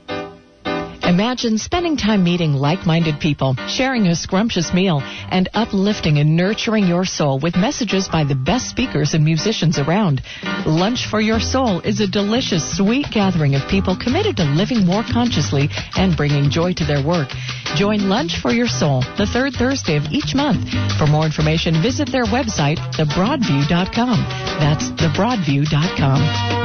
Imagine 1.13 1.59
spending 1.59 1.95
time 1.95 2.23
meeting 2.23 2.53
like-minded 2.53 3.19
people, 3.19 3.53
sharing 3.67 4.07
a 4.07 4.15
scrumptious 4.15 4.73
meal, 4.73 4.99
and 5.29 5.47
uplifting 5.53 6.17
and 6.17 6.35
nurturing 6.35 6.87
your 6.87 7.05
soul 7.05 7.37
with 7.37 7.55
messages 7.55 8.09
by 8.09 8.23
the 8.23 8.33
best 8.33 8.67
speakers 8.67 9.13
and 9.13 9.23
musicians 9.23 9.77
around. 9.77 10.23
Lunch 10.65 11.05
for 11.05 11.21
Your 11.21 11.39
Soul 11.39 11.81
is 11.81 11.99
a 11.99 12.07
delicious, 12.07 12.65
sweet 12.77 13.05
gathering 13.11 13.53
of 13.53 13.61
people 13.69 13.95
committed 13.95 14.37
to 14.37 14.43
living 14.43 14.87
more 14.87 15.03
consciously 15.03 15.69
and 15.95 16.17
bringing 16.17 16.49
joy 16.49 16.73
to 16.73 16.83
their 16.83 17.05
work. 17.05 17.29
Join 17.75 18.09
Lunch 18.09 18.41
for 18.41 18.49
Your 18.49 18.65
Soul 18.67 19.01
the 19.15 19.27
third 19.27 19.53
Thursday 19.53 19.97
of 19.97 20.05
each 20.09 20.33
month. 20.33 20.67
For 20.97 21.05
more 21.05 21.27
information, 21.27 21.79
visit 21.79 22.11
their 22.11 22.25
website, 22.25 22.79
thebroadview.com. 22.97 24.17
That's 24.57 24.89
thebroadview.com. 24.89 26.62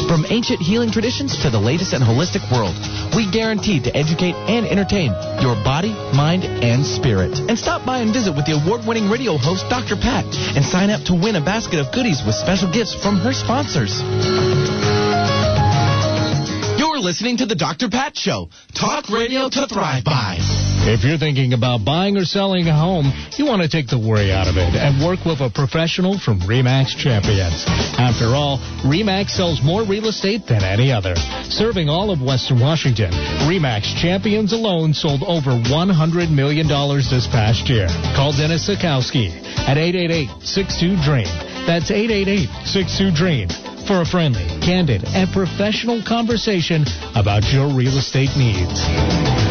From 0.09 0.27
ancient 0.31 0.61
healing 0.61 0.91
traditions 0.91 1.37
to 1.43 1.51
the 1.51 1.61
latest 1.61 1.93
in 1.93 2.03
holistic 2.03 2.43
world, 2.51 2.75
we 3.15 3.31
guarantee 3.31 3.79
to 3.81 3.97
educate 3.97 4.35
and 4.35 4.67
entertain 4.67 5.13
your 5.41 5.55
body, 5.63 5.95
mind, 6.13 6.43
and 6.45 6.85
spirit. 6.85 7.39
And 7.39 7.57
stop 7.59 7.87
by 7.87 8.01
and 8.01 8.13
visit 8.13 8.35
with 8.35 8.47
the 8.47 8.59
award-winning 8.59 9.09
radio 9.09 9.37
host, 9.37 9.71
Dr. 9.71 9.95
Pat, 9.95 10.25
and 10.57 10.65
sign 10.65 10.91
up 10.91 11.05
to 11.05 11.15
win 11.15 11.37
a 11.37 11.41
basket 11.41 11.79
of 11.79 11.93
goodies 11.93 12.21
with 12.27 12.35
special 12.35 12.69
gifts 12.73 12.95
from 12.95 13.21
her 13.21 13.33
sponsors. 13.33 14.03
Listening 17.07 17.37
to 17.37 17.47
the 17.47 17.55
Dr. 17.55 17.89
Pat 17.89 18.19
Show. 18.19 18.51
Talk 18.75 19.09
radio 19.11 19.49
to 19.49 19.69
thrive 19.69 20.03
by. 20.03 20.39
If 20.91 21.05
you're 21.05 21.23
thinking 21.23 21.53
about 21.53 21.85
buying 21.85 22.17
or 22.17 22.25
selling 22.25 22.67
a 22.67 22.75
home, 22.75 23.15
you 23.39 23.47
want 23.47 23.63
to 23.63 23.71
take 23.71 23.87
the 23.87 23.97
worry 23.97 24.33
out 24.35 24.51
of 24.51 24.57
it 24.59 24.75
and 24.75 24.99
work 24.99 25.23
with 25.23 25.39
a 25.39 25.47
professional 25.49 26.19
from 26.19 26.41
REMAX 26.43 26.99
Champions. 26.99 27.63
After 27.95 28.35
all, 28.35 28.59
REMAX 28.83 29.31
sells 29.39 29.63
more 29.63 29.87
real 29.87 30.11
estate 30.11 30.51
than 30.51 30.65
any 30.65 30.91
other. 30.91 31.15
Serving 31.47 31.89
all 31.89 32.11
of 32.11 32.21
Western 32.21 32.59
Washington, 32.59 33.15
REMAX 33.47 33.95
Champions 34.03 34.53
alone 34.53 34.93
sold 34.93 35.23
over 35.23 35.55
$100 35.55 36.35
million 36.35 36.67
this 36.67 37.31
past 37.31 37.71
year. 37.71 37.87
Call 38.19 38.35
Dennis 38.35 38.67
Sikowski 38.67 39.31
at 39.71 39.79
888-62-DREAM. 39.79 41.31
That's 41.71 41.87
888-62-DREAM 41.87 43.66
for 43.87 44.01
a 44.01 44.07
friendly, 44.07 44.45
candid, 44.61 45.05
and 45.15 45.31
professional 45.33 46.03
conversation 46.03 46.85
about 47.15 47.45
your 47.53 47.69
real 47.69 47.97
estate 47.99 48.31
needs. 48.37 49.46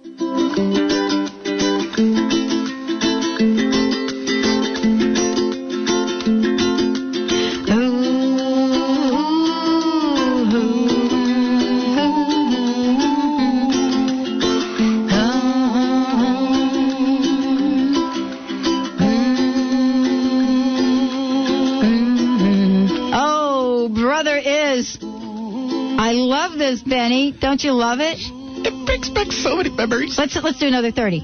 Don't 27.58 27.64
you 27.64 27.74
love 27.74 27.98
it? 27.98 28.18
It 28.20 28.86
brings 28.86 29.10
back 29.10 29.32
so 29.32 29.56
many 29.56 29.70
memories. 29.70 30.16
Let's 30.16 30.36
let's 30.36 30.60
do 30.60 30.68
another 30.68 30.92
thirty. 30.92 31.22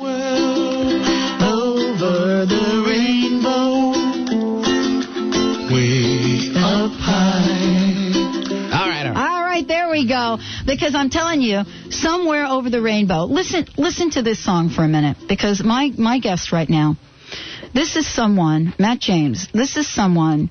Over 0.00 0.10
the 2.44 2.84
rainbow, 2.88 3.92
way 5.72 6.50
up 6.56 6.90
high. 6.90 8.10
All 8.72 8.88
right, 8.88 9.06
all 9.06 9.12
right. 9.12 9.30
All 9.30 9.44
right, 9.44 9.68
there 9.68 9.88
we 9.88 10.08
go. 10.08 10.38
Because 10.66 10.96
I'm 10.96 11.08
telling 11.08 11.40
you, 11.40 11.62
somewhere 11.90 12.46
over 12.46 12.68
the 12.68 12.82
rainbow. 12.82 13.26
Listen, 13.26 13.68
listen 13.78 14.10
to 14.10 14.22
this 14.22 14.42
song 14.44 14.70
for 14.70 14.82
a 14.82 14.88
minute. 14.88 15.18
Because 15.28 15.62
my 15.62 15.92
my 15.96 16.18
guest 16.18 16.50
right 16.50 16.68
now, 16.68 16.96
this 17.74 17.94
is 17.94 18.12
someone, 18.12 18.74
Matt 18.80 18.98
James. 18.98 19.46
This 19.54 19.76
is 19.76 19.86
someone 19.86 20.50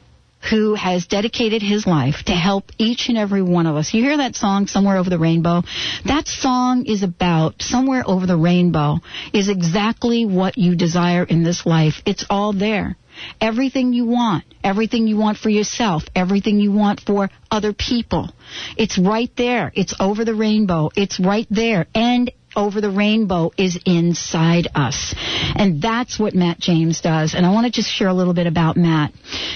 who 0.49 0.75
has 0.75 1.07
dedicated 1.07 1.61
his 1.61 1.87
life 1.87 2.23
to 2.25 2.33
help 2.33 2.71
each 2.77 3.09
and 3.09 3.17
every 3.17 3.41
one 3.41 3.65
of 3.65 3.75
us. 3.75 3.93
You 3.93 4.03
hear 4.03 4.17
that 4.17 4.35
song, 4.35 4.67
Somewhere 4.67 4.97
Over 4.97 5.09
the 5.09 5.19
Rainbow? 5.19 5.63
That 6.05 6.27
song 6.27 6.85
is 6.85 7.03
about 7.03 7.61
Somewhere 7.61 8.03
Over 8.05 8.25
the 8.25 8.37
Rainbow 8.37 8.97
is 9.33 9.49
exactly 9.49 10.25
what 10.25 10.57
you 10.57 10.75
desire 10.75 11.23
in 11.23 11.43
this 11.43 11.65
life. 11.65 12.01
It's 12.05 12.25
all 12.29 12.53
there. 12.53 12.95
Everything 13.39 13.93
you 13.93 14.05
want, 14.05 14.43
everything 14.63 15.07
you 15.07 15.17
want 15.17 15.37
for 15.37 15.49
yourself, 15.49 16.03
everything 16.15 16.59
you 16.59 16.71
want 16.71 16.99
for 16.99 17.29
other 17.49 17.73
people. 17.73 18.29
It's 18.77 18.97
right 18.97 19.31
there. 19.37 19.71
It's 19.73 19.95
over 19.99 20.25
the 20.25 20.35
rainbow. 20.35 20.89
It's 20.95 21.19
right 21.19 21.47
there. 21.49 21.87
And 21.95 22.31
over 22.55 22.81
the 22.81 22.89
rainbow 22.89 23.51
is 23.57 23.79
inside 23.85 24.67
us. 24.75 25.13
And 25.55 25.81
that's 25.81 26.19
what 26.19 26.33
Matt 26.33 26.59
James 26.59 27.01
does. 27.01 27.33
And 27.33 27.45
I 27.45 27.51
want 27.51 27.65
to 27.65 27.71
just 27.71 27.89
share 27.89 28.07
a 28.07 28.13
little 28.13 28.33
bit 28.33 28.47
about 28.47 28.77
Matt 28.77 29.11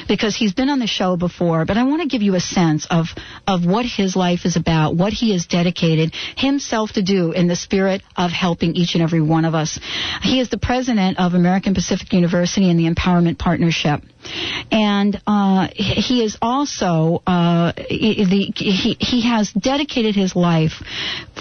because 0.07 0.35
he's 0.35 0.53
been 0.53 0.69
on 0.69 0.79
the 0.79 0.87
show 0.87 1.17
before, 1.17 1.65
but 1.65 1.77
I 1.77 1.83
want 1.83 2.01
to 2.01 2.07
give 2.07 2.21
you 2.21 2.35
a 2.35 2.39
sense 2.39 2.87
of, 2.89 3.07
of 3.47 3.65
what 3.65 3.85
his 3.85 4.15
life 4.15 4.45
is 4.45 4.55
about, 4.55 4.95
what 4.95 5.13
he 5.13 5.31
has 5.33 5.45
dedicated 5.45 6.13
himself 6.35 6.93
to 6.93 7.01
do 7.01 7.31
in 7.31 7.47
the 7.47 7.55
spirit 7.55 8.01
of 8.15 8.31
helping 8.31 8.75
each 8.75 8.95
and 8.95 9.03
every 9.03 9.21
one 9.21 9.45
of 9.45 9.55
us. 9.55 9.79
He 10.21 10.39
is 10.39 10.49
the 10.49 10.57
president 10.57 11.19
of 11.19 11.33
American 11.33 11.73
Pacific 11.73 12.13
University 12.13 12.69
and 12.69 12.79
the 12.79 12.89
Empowerment 12.89 13.37
Partnership. 13.37 14.01
And 14.71 15.19
uh, 15.25 15.67
he 15.73 16.23
is 16.23 16.37
also 16.41 17.23
uh, 17.25 17.71
the, 17.75 18.53
he, 18.55 18.97
he 18.99 19.21
has 19.27 19.51
dedicated 19.51 20.15
his 20.15 20.35
life 20.35 20.83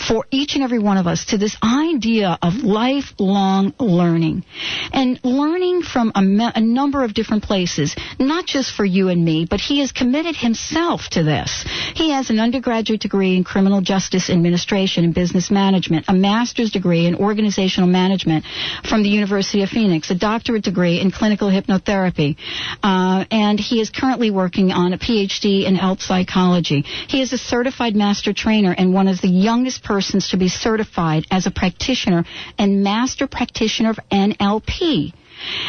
for 0.08 0.26
each 0.30 0.54
and 0.54 0.64
every 0.64 0.78
one 0.78 0.96
of 0.96 1.06
us 1.06 1.26
to 1.26 1.38
this 1.38 1.56
idea 1.62 2.38
of 2.40 2.54
lifelong 2.54 3.74
learning 3.78 4.44
and 4.92 5.20
learning 5.24 5.82
from 5.82 6.12
a, 6.14 6.22
me- 6.22 6.50
a 6.54 6.60
number 6.60 7.04
of 7.04 7.14
different 7.14 7.42
places, 7.42 7.94
not 8.18 8.46
just 8.46 8.74
for 8.74 8.84
you 8.84 9.08
and 9.08 9.24
me, 9.24 9.46
but 9.48 9.60
he 9.60 9.80
has 9.80 9.92
committed 9.92 10.36
himself 10.36 11.02
to 11.10 11.22
this. 11.22 11.64
He 11.94 12.10
has 12.12 12.30
an 12.30 12.40
undergraduate 12.40 13.00
degree 13.00 13.36
in 13.36 13.44
criminal 13.44 13.80
justice 13.80 14.30
administration 14.30 15.04
and 15.04 15.14
business 15.14 15.50
management, 15.50 16.06
a 16.08 16.14
master's 16.14 16.70
degree 16.70 17.06
in 17.06 17.14
organizational 17.16 17.88
management 17.88 18.44
from 18.88 19.02
the 19.02 19.08
University 19.08 19.62
of 19.62 19.68
Phoenix, 19.68 20.10
a 20.10 20.14
doctorate 20.14 20.64
degree 20.64 21.00
in 21.00 21.10
clinical 21.10 21.48
hypnotherapy, 21.50 22.36
uh, 22.82 23.24
and 23.30 23.58
he 23.58 23.80
is 23.80 23.90
currently 23.90 24.30
working 24.30 24.72
on 24.72 24.92
a 24.92 24.98
PhD 24.98 25.66
in 25.66 25.74
health 25.74 26.00
psychology. 26.02 26.82
He 26.82 27.22
is 27.22 27.32
a 27.32 27.38
certified 27.38 27.94
master 27.94 28.32
trainer 28.32 28.74
and 28.76 28.92
one 28.92 29.08
of 29.08 29.20
the 29.20 29.28
youngest 29.28 29.82
persons 29.82 30.30
to 30.30 30.36
be 30.36 30.48
certified 30.48 31.24
as 31.30 31.46
a 31.46 31.50
practitioner 31.50 32.24
and 32.58 32.82
master 32.82 33.26
practitioner 33.26 33.90
of 33.90 33.98
NLP. 34.10 35.12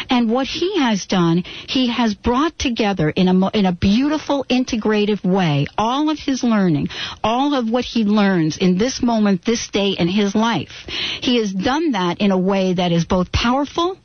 And 0.08 0.30
what 0.30 0.46
he 0.46 0.78
has 0.78 1.06
done, 1.06 1.44
he 1.68 1.88
has 1.88 2.14
brought 2.14 2.58
together 2.58 3.08
in 3.08 3.28
a, 3.28 3.50
in 3.50 3.66
a 3.66 3.72
beautiful, 3.72 4.44
integrative 4.50 5.24
way 5.24 5.66
all 5.78 6.10
of 6.10 6.18
his 6.18 6.42
learning, 6.42 6.88
all 7.22 7.54
of 7.54 7.70
what 7.70 7.84
he 7.84 8.04
learns 8.04 8.56
in 8.56 8.78
this 8.78 9.02
moment, 9.02 9.44
this 9.44 9.68
day 9.68 9.90
in 9.90 10.08
his 10.08 10.34
life. 10.34 10.86
He 11.20 11.38
has 11.38 11.52
done 11.52 11.92
that 11.92 12.20
in 12.20 12.30
a 12.30 12.38
way 12.38 12.74
that 12.74 12.92
is 12.92 13.04
both 13.04 13.30
powerful 13.32 13.96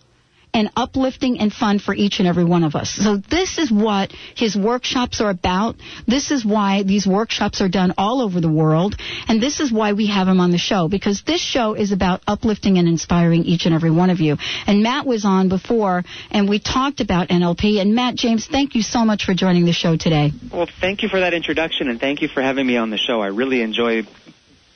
and 0.56 0.70
uplifting 0.78 1.38
and 1.40 1.52
fun 1.52 1.80
for 1.80 1.94
each 1.94 2.20
and 2.20 2.28
every 2.28 2.46
one 2.46 2.64
of 2.64 2.76
us. 2.76 2.90
So 2.90 3.18
this 3.18 3.58
is 3.58 3.70
what 3.70 4.14
his 4.36 4.56
workshops 4.56 5.20
are 5.20 5.30
about. 5.30 5.76
This 6.08 6.32
is 6.32 6.46
why 6.46 6.84
these 6.84 7.06
workshops 7.06 7.60
are 7.60 7.68
done 7.68 7.94
all 7.98 8.22
over 8.22 8.40
the 8.40 8.50
world. 8.50 8.96
And 9.28 9.44
this 9.44 9.60
is 9.60 9.70
why 9.70 9.92
we 9.92 10.08
have 10.08 10.30
him 10.30 10.40
on 10.40 10.52
the 10.52 10.58
show 10.58 10.88
because 10.88 11.24
this 11.24 11.42
show 11.42 11.74
is 11.74 11.92
about 11.92 12.22
uplifting 12.26 12.78
and 12.78 12.88
inspiring 12.88 13.44
each 13.44 13.66
and 13.66 13.76
every 13.76 13.92
one 13.92 14.10
of 14.10 14.22
you. 14.22 14.38
And 14.66 14.82
Matt 14.82 15.06
was 15.06 15.26
on 15.26 15.50
before 15.50 16.06
and 16.32 16.48
we 16.48 16.60
talked 16.60 17.02
about 17.02 17.28
NLP. 17.28 17.82
And 17.82 17.94
Matt 17.94 18.16
James, 18.16 18.48
thank 18.48 18.76
you 18.76 18.82
so 18.82 19.04
much 19.04 19.26
for 19.26 19.34
joining 19.34 19.66
the 19.66 19.74
show 19.74 19.98
today. 19.98 20.32
Well, 20.54 20.70
thank 20.80 21.04
you 21.04 21.10
for 21.10 21.20
that 21.20 21.34
introduction 21.34 21.90
and 21.90 22.00
thank 22.00 22.22
you 22.22 22.30
for 22.30 22.42
having 22.42 22.66
me 22.66 22.78
on 22.78 22.92
the 22.92 22.98
show. 22.98 23.20
I 23.20 23.28
really 23.28 23.62
enjoy 23.62 24.04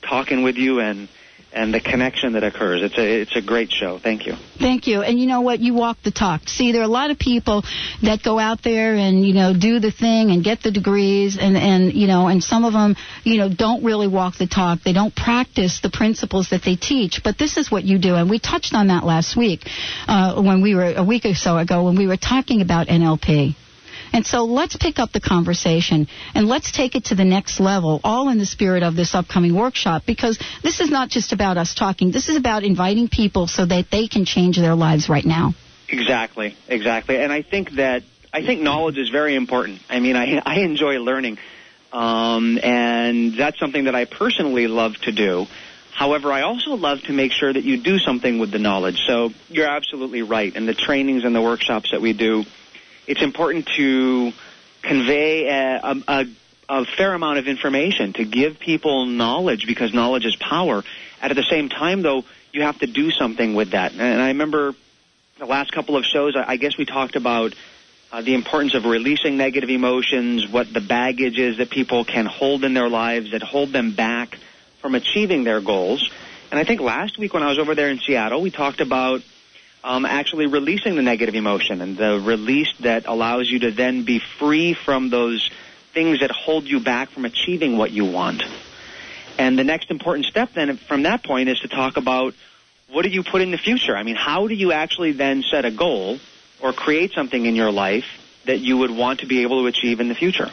talking 0.02 0.42
with 0.42 0.56
you 0.56 0.80
and 0.80 1.08
and 1.52 1.74
the 1.74 1.80
connection 1.80 2.34
that 2.34 2.44
occurs. 2.44 2.82
It's 2.82 2.96
a 2.98 3.20
it's 3.22 3.36
a 3.36 3.42
great 3.42 3.72
show. 3.72 3.98
Thank 3.98 4.26
you. 4.26 4.34
Thank 4.58 4.86
you. 4.86 5.02
And 5.02 5.18
you 5.18 5.26
know 5.26 5.40
what? 5.40 5.60
You 5.60 5.74
walk 5.74 5.98
the 6.02 6.10
talk. 6.10 6.48
See, 6.48 6.72
there 6.72 6.80
are 6.80 6.84
a 6.84 6.88
lot 6.88 7.10
of 7.10 7.18
people 7.18 7.64
that 8.02 8.22
go 8.22 8.38
out 8.38 8.62
there 8.62 8.94
and 8.94 9.24
you 9.26 9.34
know 9.34 9.52
do 9.58 9.80
the 9.80 9.90
thing 9.90 10.30
and 10.30 10.44
get 10.44 10.62
the 10.62 10.70
degrees 10.70 11.38
and 11.38 11.56
and 11.56 11.92
you 11.92 12.06
know 12.06 12.28
and 12.28 12.42
some 12.42 12.64
of 12.64 12.72
them 12.72 12.96
you 13.24 13.38
know 13.38 13.48
don't 13.52 13.84
really 13.84 14.08
walk 14.08 14.36
the 14.38 14.46
talk. 14.46 14.80
They 14.84 14.92
don't 14.92 15.14
practice 15.14 15.80
the 15.80 15.90
principles 15.90 16.50
that 16.50 16.62
they 16.64 16.76
teach. 16.76 17.22
But 17.24 17.38
this 17.38 17.56
is 17.56 17.70
what 17.70 17.84
you 17.84 17.98
do, 17.98 18.14
and 18.14 18.30
we 18.30 18.38
touched 18.38 18.74
on 18.74 18.88
that 18.88 19.04
last 19.04 19.36
week 19.36 19.62
uh, 20.06 20.40
when 20.40 20.62
we 20.62 20.74
were 20.74 20.92
a 20.96 21.04
week 21.04 21.24
or 21.24 21.34
so 21.34 21.58
ago 21.58 21.84
when 21.84 21.96
we 21.96 22.06
were 22.06 22.16
talking 22.16 22.60
about 22.60 22.86
NLP. 22.86 23.56
And 24.12 24.26
so 24.26 24.44
let's 24.44 24.76
pick 24.76 24.98
up 24.98 25.12
the 25.12 25.20
conversation 25.20 26.08
and 26.34 26.48
let's 26.48 26.72
take 26.72 26.94
it 26.96 27.06
to 27.06 27.14
the 27.14 27.24
next 27.24 27.60
level, 27.60 28.00
all 28.02 28.28
in 28.28 28.38
the 28.38 28.46
spirit 28.46 28.82
of 28.82 28.96
this 28.96 29.14
upcoming 29.14 29.54
workshop, 29.54 30.02
because 30.06 30.38
this 30.62 30.80
is 30.80 30.90
not 30.90 31.08
just 31.08 31.32
about 31.32 31.56
us 31.56 31.74
talking. 31.74 32.10
This 32.10 32.28
is 32.28 32.36
about 32.36 32.64
inviting 32.64 33.08
people 33.08 33.46
so 33.46 33.64
that 33.66 33.86
they 33.90 34.08
can 34.08 34.24
change 34.24 34.56
their 34.56 34.74
lives 34.74 35.08
right 35.08 35.24
now. 35.24 35.54
Exactly, 35.88 36.56
exactly. 36.68 37.20
And 37.20 37.32
I 37.32 37.42
think 37.42 37.72
that 37.72 38.02
I 38.32 38.44
think 38.44 38.62
knowledge 38.62 38.96
is 38.96 39.10
very 39.10 39.34
important. 39.34 39.80
I 39.88 39.98
mean, 39.98 40.16
I 40.16 40.40
I 40.44 40.60
enjoy 40.60 40.98
learning, 41.00 41.38
um, 41.92 42.58
and 42.62 43.36
that's 43.36 43.58
something 43.58 43.84
that 43.84 43.94
I 43.94 44.04
personally 44.04 44.68
love 44.68 44.94
to 45.02 45.12
do. 45.12 45.46
However, 45.92 46.32
I 46.32 46.42
also 46.42 46.70
love 46.76 47.02
to 47.02 47.12
make 47.12 47.32
sure 47.32 47.52
that 47.52 47.64
you 47.64 47.82
do 47.82 47.98
something 47.98 48.38
with 48.38 48.52
the 48.52 48.58
knowledge. 48.58 49.02
So 49.06 49.30
you're 49.48 49.68
absolutely 49.68 50.22
right. 50.22 50.54
And 50.54 50.66
the 50.66 50.74
trainings 50.74 51.24
and 51.24 51.34
the 51.34 51.42
workshops 51.42 51.90
that 51.90 52.00
we 52.00 52.12
do, 52.12 52.44
it's 53.10 53.22
important 53.22 53.66
to 53.76 54.32
convey 54.82 55.48
a, 55.48 55.80
a, 56.06 56.26
a, 56.68 56.84
fair 56.96 57.12
amount 57.12 57.38
of 57.38 57.48
information 57.48 58.12
to 58.12 58.24
give 58.24 58.60
people 58.60 59.04
knowledge 59.04 59.66
because 59.66 59.92
knowledge 59.92 60.24
is 60.24 60.36
power. 60.36 60.84
At 61.20 61.34
the 61.34 61.42
same 61.42 61.68
time, 61.68 62.02
though, 62.02 62.24
you 62.52 62.62
have 62.62 62.78
to 62.78 62.86
do 62.86 63.10
something 63.10 63.54
with 63.56 63.72
that. 63.72 63.92
And 63.92 64.22
I 64.22 64.28
remember 64.28 64.76
the 65.40 65.46
last 65.46 65.72
couple 65.72 65.96
of 65.96 66.04
shows, 66.04 66.36
I 66.36 66.56
guess 66.56 66.78
we 66.78 66.84
talked 66.84 67.16
about 67.16 67.52
uh, 68.12 68.22
the 68.22 68.34
importance 68.34 68.74
of 68.74 68.84
releasing 68.84 69.36
negative 69.36 69.70
emotions, 69.70 70.46
what 70.48 70.72
the 70.72 70.80
baggage 70.80 71.36
is 71.36 71.56
that 71.56 71.68
people 71.68 72.04
can 72.04 72.26
hold 72.26 72.62
in 72.62 72.74
their 72.74 72.88
lives 72.88 73.32
that 73.32 73.42
hold 73.42 73.72
them 73.72 73.96
back 73.96 74.38
from 74.80 74.94
achieving 74.94 75.42
their 75.42 75.60
goals. 75.60 76.08
And 76.52 76.60
I 76.60 76.64
think 76.64 76.80
last 76.80 77.18
week 77.18 77.34
when 77.34 77.42
I 77.42 77.48
was 77.48 77.58
over 77.58 77.74
there 77.74 77.88
in 77.88 77.98
Seattle, 77.98 78.40
we 78.40 78.52
talked 78.52 78.80
about 78.80 79.22
um, 79.82 80.04
actually 80.04 80.46
releasing 80.46 80.94
the 80.96 81.02
negative 81.02 81.34
emotion 81.34 81.80
and 81.80 81.96
the 81.96 82.20
release 82.20 82.72
that 82.80 83.06
allows 83.06 83.50
you 83.50 83.60
to 83.60 83.70
then 83.70 84.04
be 84.04 84.20
free 84.38 84.74
from 84.74 85.10
those 85.10 85.50
things 85.92 86.20
that 86.20 86.30
hold 86.30 86.64
you 86.64 86.80
back 86.80 87.10
from 87.10 87.24
achieving 87.24 87.76
what 87.76 87.90
you 87.90 88.04
want. 88.04 88.42
And 89.38 89.58
the 89.58 89.64
next 89.64 89.90
important 89.90 90.26
step 90.26 90.52
then 90.54 90.76
from 90.76 91.04
that 91.04 91.24
point 91.24 91.48
is 91.48 91.60
to 91.60 91.68
talk 91.68 91.96
about 91.96 92.34
what 92.90 93.02
do 93.02 93.08
you 93.08 93.22
put 93.22 93.40
in 93.40 93.50
the 93.50 93.58
future? 93.58 93.96
I 93.96 94.02
mean, 94.02 94.16
how 94.16 94.48
do 94.48 94.54
you 94.54 94.72
actually 94.72 95.12
then 95.12 95.42
set 95.42 95.64
a 95.64 95.70
goal 95.70 96.18
or 96.60 96.72
create 96.72 97.12
something 97.12 97.46
in 97.46 97.54
your 97.54 97.70
life 97.70 98.04
that 98.46 98.58
you 98.58 98.78
would 98.78 98.90
want 98.90 99.20
to 99.20 99.26
be 99.26 99.42
able 99.42 99.62
to 99.62 99.66
achieve 99.66 100.00
in 100.00 100.08
the 100.08 100.14
future? 100.14 100.50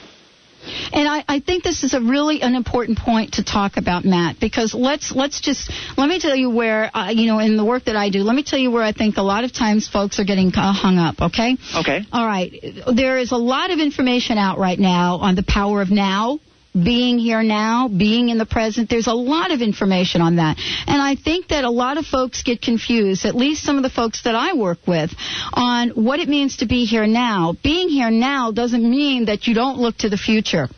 And 0.93 1.07
I, 1.07 1.23
I 1.27 1.39
think 1.39 1.63
this 1.63 1.83
is 1.83 1.93
a 1.93 2.01
really 2.01 2.41
an 2.41 2.55
important 2.55 2.97
point 2.97 3.33
to 3.33 3.43
talk 3.43 3.77
about, 3.77 4.05
Matt, 4.05 4.39
because 4.39 4.73
let's 4.73 5.11
let's 5.11 5.41
just 5.41 5.71
let 5.97 6.07
me 6.09 6.19
tell 6.19 6.35
you 6.35 6.49
where 6.49 6.95
uh, 6.95 7.09
you 7.09 7.27
know 7.27 7.39
in 7.39 7.57
the 7.57 7.65
work 7.65 7.85
that 7.85 7.95
I 7.95 8.09
do. 8.09 8.19
Let 8.19 8.35
me 8.35 8.43
tell 8.43 8.59
you 8.59 8.71
where 8.71 8.83
I 8.83 8.91
think 8.91 9.17
a 9.17 9.21
lot 9.21 9.43
of 9.43 9.53
times 9.53 9.87
folks 9.87 10.19
are 10.19 10.25
getting 10.25 10.51
uh, 10.55 10.73
hung 10.73 10.97
up. 10.97 11.21
Okay. 11.21 11.57
Okay. 11.75 12.05
All 12.11 12.25
right. 12.25 12.53
There 12.93 13.17
is 13.17 13.31
a 13.31 13.37
lot 13.37 13.71
of 13.71 13.79
information 13.79 14.37
out 14.37 14.57
right 14.57 14.79
now 14.79 15.17
on 15.17 15.35
the 15.35 15.43
power 15.43 15.81
of 15.81 15.91
now 15.91 16.39
being 16.73 17.17
here 17.17 17.43
now, 17.43 17.87
being 17.87 18.29
in 18.29 18.37
the 18.37 18.45
present. 18.45 18.89
There's 18.89 19.07
a 19.07 19.13
lot 19.13 19.51
of 19.51 19.61
information 19.61 20.21
on 20.21 20.37
that. 20.37 20.57
And 20.87 21.01
I 21.01 21.15
think 21.15 21.49
that 21.49 21.63
a 21.63 21.69
lot 21.69 21.97
of 21.97 22.05
folks 22.05 22.43
get 22.43 22.61
confused, 22.61 23.25
at 23.25 23.35
least 23.35 23.63
some 23.63 23.77
of 23.77 23.83
the 23.83 23.89
folks 23.89 24.23
that 24.23 24.35
I 24.35 24.53
work 24.53 24.79
with, 24.87 25.13
on 25.53 25.89
what 25.89 26.19
it 26.19 26.29
means 26.29 26.57
to 26.57 26.65
be 26.65 26.85
here 26.85 27.07
now. 27.07 27.55
Being 27.63 27.89
here 27.89 28.11
now 28.11 28.51
doesn't 28.51 28.87
mean 28.87 29.25
that 29.25 29.47
you 29.47 29.53
don't 29.53 29.79
look 29.79 29.97
to 29.97 30.09
the 30.09 30.17
future. 30.17 30.69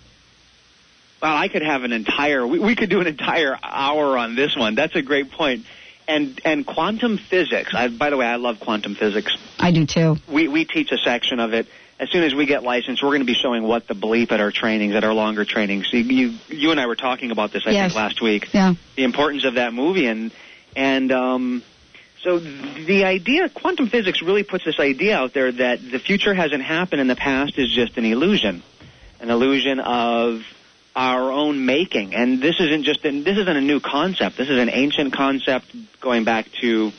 Well, 1.22 1.36
I 1.36 1.50
could 1.50 1.64
have 1.64 1.84
an 1.84 1.92
entire, 1.92 2.48
we, 2.48 2.60
we 2.60 2.76
could 2.76 2.90
do 2.90 3.02
an 3.02 3.08
entire 3.08 3.58
hour 3.62 4.18
on 4.18 4.36
this 4.36 4.56
one. 4.56 4.76
That's 4.76 4.96
a 4.96 5.02
great 5.02 5.32
point. 5.32 5.66
And, 6.08 6.42
and 6.44 6.66
quantum 6.66 7.18
physics, 7.18 7.74
I, 7.76 7.90
by 7.90 8.10
the 8.10 8.18
way, 8.18 8.26
I 8.26 8.38
love 8.38 8.60
quantum 8.60 8.96
physics. 8.96 9.38
I 9.60 9.72
do 9.72 9.86
too. 9.86 10.16
We, 10.32 10.48
we 10.48 10.66
teach 10.66 10.92
a 10.92 10.98
section 10.98 11.40
of 11.40 11.54
it 11.54 11.68
as 12.00 12.10
soon 12.10 12.24
as 12.24 12.34
we 12.34 12.46
get 12.46 12.64
licensed, 12.64 13.04
we're 13.04 13.10
going 13.10 13.22
to 13.22 13.26
be 13.26 13.34
showing 13.34 13.64
what 13.64 13.88
the 13.88 13.94
bleep 13.94 14.32
at 14.32 14.40
our 14.40 14.52
trainings, 14.52 14.96
at 14.96 15.04
our 15.04 15.14
longer 15.14 15.44
trainings. 15.44 15.92
You, 15.92 16.00
you, 16.00 16.38
you 16.48 16.72
and 16.72 16.80
I 16.80 16.88
were 16.88 16.96
talking 16.96 17.32
about 17.32 17.52
this, 17.52 17.64
I 17.66 17.72
yes. 17.72 17.92
think, 17.92 17.96
last 17.96 18.22
week. 18.22 18.54
Yeah. 18.54 18.76
The 18.96 19.04
importance 19.04 19.44
of 19.44 19.56
that 19.56 19.74
movie, 19.74 20.08
and 20.08 20.32
and 20.76 21.12
um, 21.12 21.64
so 22.24 22.40
the 22.40 23.04
idea, 23.04 23.50
quantum 23.50 23.88
physics, 23.88 24.22
really 24.22 24.44
puts 24.44 24.64
this 24.64 24.80
idea 24.80 25.18
out 25.18 25.34
there 25.34 25.52
that 25.52 25.80
the 25.82 26.00
future 26.00 26.34
hasn't 26.34 26.64
happened 26.64 27.02
and 27.02 27.10
the 27.10 27.16
past 27.16 27.58
is 27.58 27.74
just 27.74 27.98
an 27.98 28.06
illusion, 28.06 28.64
an 29.20 29.30
illusion 29.30 29.80
of 29.80 30.44
our 30.96 31.32
own 31.32 31.66
making. 31.66 32.14
And 32.14 32.42
this 32.42 32.60
isn't 32.60 32.84
just 32.84 33.04
an, 33.06 33.24
this 33.24 33.38
isn't 33.38 33.58
a 33.58 33.62
new 33.62 33.80
concept. 33.80 34.38
This 34.38 34.50
is 34.50 34.58
an 34.58 34.70
ancient 34.70 35.14
concept 35.14 35.74
going 36.02 36.24
back 36.24 36.48
to 36.62 36.92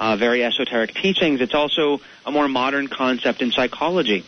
uh, 0.00 0.16
very 0.16 0.42
esoteric 0.42 0.94
teachings. 0.94 1.40
It's 1.40 1.54
also 1.54 2.00
a 2.26 2.32
more 2.32 2.48
modern 2.48 2.88
concept 2.88 3.42
in 3.42 3.52
psychology. 3.52 4.24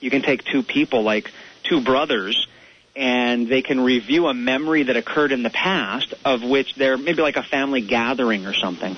You 0.00 0.10
can 0.10 0.20
take 0.20 0.44
two 0.44 0.62
people, 0.62 1.02
like 1.02 1.30
two 1.62 1.80
brothers, 1.80 2.46
and 2.94 3.48
they 3.48 3.62
can 3.62 3.80
review 3.80 4.26
a 4.26 4.34
memory 4.34 4.82
that 4.84 4.96
occurred 4.96 5.32
in 5.32 5.42
the 5.42 5.50
past 5.50 6.12
of 6.24 6.42
which 6.42 6.74
they're 6.74 6.98
maybe 6.98 7.22
like 7.22 7.36
a 7.36 7.42
family 7.42 7.80
gathering 7.80 8.44
or 8.44 8.52
something. 8.54 8.96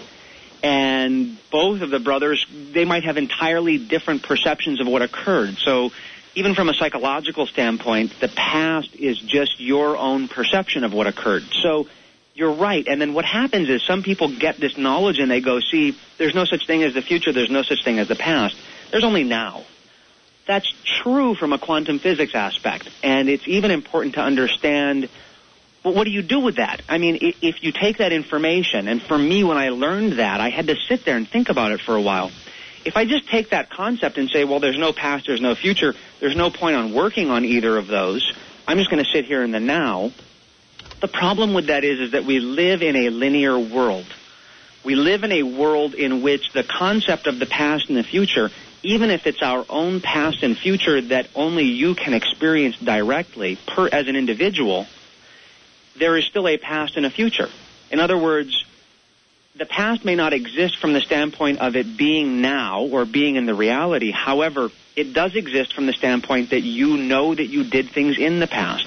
and 0.62 1.36
both 1.50 1.82
of 1.82 1.90
the 1.90 2.00
brothers 2.00 2.44
they 2.72 2.84
might 2.84 3.04
have 3.04 3.16
entirely 3.18 3.78
different 3.78 4.22
perceptions 4.22 4.80
of 4.80 4.86
what 4.86 5.02
occurred. 5.02 5.56
So 5.58 5.92
even 6.34 6.54
from 6.54 6.68
a 6.68 6.74
psychological 6.74 7.46
standpoint, 7.46 8.18
the 8.20 8.28
past 8.28 8.94
is 8.94 9.18
just 9.18 9.60
your 9.60 9.96
own 9.96 10.28
perception 10.28 10.82
of 10.84 10.92
what 10.92 11.06
occurred. 11.06 11.44
So 11.62 11.88
you're 12.36 12.52
right. 12.52 12.86
And 12.86 13.00
then 13.00 13.14
what 13.14 13.24
happens 13.24 13.68
is 13.68 13.82
some 13.82 14.02
people 14.02 14.28
get 14.28 14.58
this 14.58 14.76
knowledge 14.76 15.18
and 15.18 15.30
they 15.30 15.40
go, 15.40 15.58
see, 15.58 15.96
there's 16.18 16.34
no 16.34 16.44
such 16.44 16.66
thing 16.66 16.82
as 16.82 16.94
the 16.94 17.02
future, 17.02 17.32
there's 17.32 17.50
no 17.50 17.62
such 17.62 17.82
thing 17.82 17.98
as 17.98 18.08
the 18.08 18.16
past. 18.16 18.56
There's 18.90 19.04
only 19.04 19.24
now. 19.24 19.64
That's 20.46 20.72
true 20.84 21.34
from 21.34 21.52
a 21.52 21.58
quantum 21.58 21.98
physics 21.98 22.34
aspect. 22.34 22.88
And 23.02 23.28
it's 23.28 23.48
even 23.48 23.70
important 23.70 24.14
to 24.14 24.20
understand 24.20 25.08
well, 25.82 25.94
what 25.94 26.04
do 26.04 26.10
you 26.10 26.22
do 26.22 26.40
with 26.40 26.56
that? 26.56 26.82
I 26.88 26.98
mean, 26.98 27.18
if 27.20 27.62
you 27.62 27.70
take 27.70 27.98
that 27.98 28.12
information, 28.12 28.88
and 28.88 29.00
for 29.00 29.16
me, 29.16 29.44
when 29.44 29.56
I 29.56 29.68
learned 29.68 30.14
that, 30.14 30.40
I 30.40 30.50
had 30.50 30.66
to 30.66 30.74
sit 30.88 31.04
there 31.04 31.16
and 31.16 31.28
think 31.28 31.48
about 31.48 31.70
it 31.70 31.80
for 31.80 31.94
a 31.94 32.02
while. 32.02 32.32
If 32.84 32.96
I 32.96 33.04
just 33.04 33.28
take 33.28 33.50
that 33.50 33.70
concept 33.70 34.18
and 34.18 34.28
say, 34.28 34.44
well, 34.44 34.58
there's 34.58 34.78
no 34.78 34.92
past, 34.92 35.28
there's 35.28 35.40
no 35.40 35.54
future, 35.54 35.94
there's 36.18 36.34
no 36.34 36.50
point 36.50 36.74
on 36.74 36.92
working 36.92 37.30
on 37.30 37.44
either 37.44 37.76
of 37.76 37.86
those, 37.86 38.32
I'm 38.66 38.78
just 38.78 38.90
going 38.90 39.04
to 39.04 39.08
sit 39.08 39.26
here 39.26 39.44
in 39.44 39.52
the 39.52 39.60
now. 39.60 40.10
The 41.00 41.08
problem 41.08 41.52
with 41.52 41.66
that 41.66 41.84
is, 41.84 42.00
is 42.00 42.10
that 42.12 42.24
we 42.24 42.40
live 42.40 42.82
in 42.82 42.96
a 42.96 43.10
linear 43.10 43.58
world. 43.58 44.06
We 44.82 44.94
live 44.94 45.24
in 45.24 45.32
a 45.32 45.42
world 45.42 45.94
in 45.94 46.22
which 46.22 46.52
the 46.52 46.62
concept 46.62 47.26
of 47.26 47.38
the 47.38 47.46
past 47.46 47.88
and 47.88 47.98
the 47.98 48.04
future, 48.04 48.50
even 48.82 49.10
if 49.10 49.26
it's 49.26 49.42
our 49.42 49.66
own 49.68 50.00
past 50.00 50.42
and 50.42 50.56
future 50.56 51.00
that 51.00 51.28
only 51.34 51.64
you 51.64 51.94
can 51.94 52.14
experience 52.14 52.76
directly 52.78 53.58
per, 53.66 53.88
as 53.88 54.08
an 54.08 54.16
individual, 54.16 54.86
there 55.98 56.16
is 56.16 56.24
still 56.24 56.48
a 56.48 56.56
past 56.56 56.96
and 56.96 57.04
a 57.04 57.10
future. 57.10 57.48
In 57.90 58.00
other 58.00 58.16
words, 58.16 58.64
the 59.56 59.66
past 59.66 60.04
may 60.04 60.14
not 60.14 60.32
exist 60.32 60.78
from 60.78 60.92
the 60.92 61.00
standpoint 61.00 61.58
of 61.58 61.76
it 61.76 61.96
being 61.96 62.40
now 62.40 62.82
or 62.82 63.04
being 63.04 63.36
in 63.36 63.46
the 63.46 63.54
reality. 63.54 64.10
However, 64.10 64.70
it 64.94 65.12
does 65.12 65.34
exist 65.34 65.74
from 65.74 65.86
the 65.86 65.92
standpoint 65.92 66.50
that 66.50 66.60
you 66.60 66.96
know 66.96 67.34
that 67.34 67.46
you 67.46 67.64
did 67.64 67.90
things 67.90 68.18
in 68.18 68.38
the 68.38 68.46
past. 68.46 68.86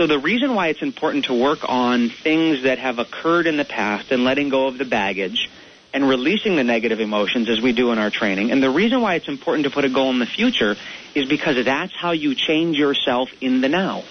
So 0.00 0.06
the 0.06 0.18
reason 0.18 0.54
why 0.54 0.68
it's 0.68 0.80
important 0.80 1.26
to 1.26 1.34
work 1.34 1.58
on 1.68 2.08
things 2.08 2.62
that 2.62 2.78
have 2.78 2.98
occurred 2.98 3.46
in 3.46 3.58
the 3.58 3.66
past 3.66 4.10
and 4.10 4.24
letting 4.24 4.48
go 4.48 4.66
of 4.66 4.78
the 4.78 4.86
baggage 4.86 5.50
and 5.92 6.08
releasing 6.08 6.56
the 6.56 6.64
negative 6.64 7.00
emotions 7.00 7.50
as 7.50 7.60
we 7.60 7.72
do 7.72 7.92
in 7.92 7.98
our 7.98 8.08
training. 8.08 8.50
And 8.50 8.62
the 8.62 8.70
reason 8.70 9.02
why 9.02 9.16
it's 9.16 9.28
important 9.28 9.64
to 9.64 9.70
put 9.70 9.84
a 9.84 9.90
goal 9.90 10.08
in 10.08 10.18
the 10.18 10.24
future 10.24 10.76
is 11.14 11.28
because 11.28 11.62
that's 11.66 11.94
how 11.94 12.12
you 12.12 12.34
change 12.34 12.78
yourself 12.78 13.28
in 13.42 13.60
the 13.60 13.68
now 13.68 14.04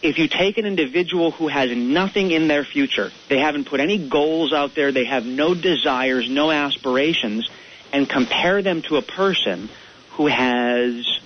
if 0.00 0.18
you 0.18 0.26
take 0.26 0.56
an 0.56 0.64
individual 0.64 1.32
who 1.32 1.48
has 1.48 1.70
nothing 1.70 2.30
in 2.30 2.48
their 2.48 2.64
future, 2.64 3.12
they 3.28 3.38
haven't 3.38 3.66
put 3.66 3.78
any 3.78 3.98
goals 3.98 4.52
out 4.52 4.74
there, 4.74 4.90
they 4.90 5.04
have 5.04 5.24
no 5.24 5.54
desires, 5.54 6.28
no 6.28 6.50
aspirations, 6.50 7.48
and 7.92 8.08
compare 8.08 8.62
them 8.62 8.82
to 8.82 8.96
a 8.96 9.02
person 9.02 9.68
who 10.12 10.26
has 10.26 11.20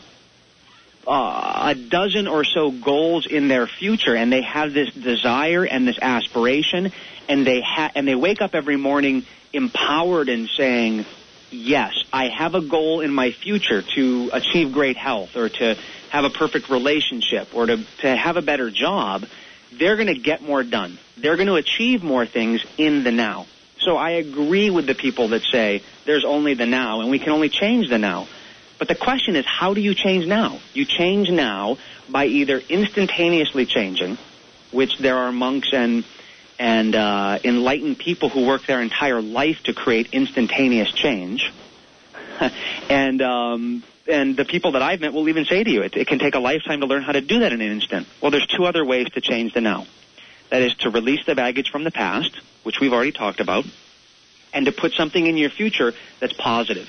uh, 1.06 1.72
a 1.72 1.74
dozen 1.74 2.26
or 2.26 2.44
so 2.44 2.70
goals 2.70 3.26
in 3.26 3.48
their 3.48 3.66
future, 3.66 4.14
and 4.14 4.32
they 4.32 4.42
have 4.42 4.72
this 4.72 4.90
desire 4.92 5.64
and 5.64 5.86
this 5.86 5.98
aspiration, 6.00 6.92
and 7.28 7.46
they 7.46 7.60
ha- 7.60 7.92
and 7.94 8.06
they 8.06 8.14
wake 8.14 8.42
up 8.42 8.54
every 8.54 8.76
morning 8.76 9.24
empowered 9.52 10.28
and 10.28 10.48
saying, 10.48 11.04
"Yes, 11.50 11.94
I 12.12 12.28
have 12.28 12.54
a 12.54 12.60
goal 12.60 13.00
in 13.00 13.12
my 13.12 13.30
future 13.30 13.82
to 13.94 14.30
achieve 14.32 14.72
great 14.72 14.96
health 14.96 15.36
or 15.36 15.48
to 15.48 15.76
have 16.10 16.24
a 16.24 16.30
perfect 16.30 16.68
relationship 16.70 17.54
or 17.54 17.66
to, 17.66 17.84
to 17.98 18.16
have 18.16 18.36
a 18.36 18.42
better 18.42 18.70
job, 18.70 19.26
they're 19.72 19.96
going 19.96 20.08
to 20.08 20.18
get 20.18 20.42
more 20.42 20.62
done. 20.62 20.98
They're 21.16 21.36
going 21.36 21.48
to 21.48 21.56
achieve 21.56 22.02
more 22.02 22.26
things 22.26 22.64
in 22.78 23.04
the 23.04 23.12
now. 23.12 23.46
So 23.80 23.96
I 23.96 24.10
agree 24.10 24.70
with 24.70 24.86
the 24.86 24.94
people 24.94 25.28
that 25.28 25.42
say 25.52 25.82
there's 26.04 26.24
only 26.24 26.54
the 26.54 26.66
now 26.66 27.00
and 27.00 27.10
we 27.10 27.18
can 27.18 27.30
only 27.30 27.48
change 27.48 27.88
the 27.88 27.98
now. 27.98 28.26
But 28.78 28.88
the 28.88 28.94
question 28.94 29.36
is, 29.36 29.46
how 29.46 29.74
do 29.74 29.80
you 29.80 29.94
change 29.94 30.26
now? 30.26 30.60
You 30.74 30.84
change 30.84 31.30
now 31.30 31.78
by 32.08 32.26
either 32.26 32.58
instantaneously 32.58 33.66
changing, 33.66 34.18
which 34.70 34.98
there 34.98 35.16
are 35.16 35.32
monks 35.32 35.68
and 35.72 36.04
and 36.58 36.94
uh, 36.94 37.38
enlightened 37.44 37.98
people 37.98 38.30
who 38.30 38.46
work 38.46 38.64
their 38.66 38.80
entire 38.80 39.20
life 39.20 39.62
to 39.64 39.74
create 39.74 40.08
instantaneous 40.12 40.90
change, 40.90 41.52
and 42.88 43.20
um, 43.22 43.82
and 44.08 44.36
the 44.36 44.44
people 44.44 44.72
that 44.72 44.82
I've 44.82 45.00
met 45.00 45.12
will 45.12 45.28
even 45.28 45.44
say 45.44 45.64
to 45.64 45.70
you, 45.70 45.82
it, 45.82 45.96
it 45.96 46.06
can 46.06 46.18
take 46.18 46.34
a 46.34 46.38
lifetime 46.38 46.80
to 46.80 46.86
learn 46.86 47.02
how 47.02 47.12
to 47.12 47.20
do 47.20 47.40
that 47.40 47.52
in 47.52 47.60
an 47.60 47.72
instant. 47.72 48.06
Well, 48.20 48.30
there's 48.30 48.46
two 48.46 48.64
other 48.64 48.84
ways 48.84 49.08
to 49.14 49.20
change 49.20 49.52
the 49.52 49.60
now. 49.60 49.86
That 50.50 50.62
is 50.62 50.74
to 50.76 50.90
release 50.90 51.24
the 51.26 51.34
baggage 51.34 51.70
from 51.70 51.84
the 51.84 51.90
past, 51.90 52.38
which 52.62 52.78
we've 52.80 52.92
already 52.92 53.12
talked 53.12 53.40
about, 53.40 53.64
and 54.52 54.66
to 54.66 54.72
put 54.72 54.92
something 54.92 55.26
in 55.26 55.36
your 55.36 55.50
future 55.50 55.92
that's 56.20 56.34
positive. 56.34 56.88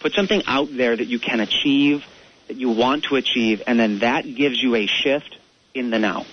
Put 0.00 0.12
something 0.12 0.42
out 0.46 0.68
there 0.76 0.96
that 0.96 1.06
you 1.06 1.18
can 1.18 1.40
achieve, 1.40 2.04
that 2.48 2.56
you 2.56 2.70
want 2.70 3.04
to 3.04 3.16
achieve, 3.16 3.62
and 3.66 3.78
then 3.78 4.00
that 4.00 4.22
gives 4.22 4.62
you 4.62 4.74
a 4.74 4.86
shift 4.86 5.36
in 5.74 5.90
the 5.90 5.98
now. 5.98 6.24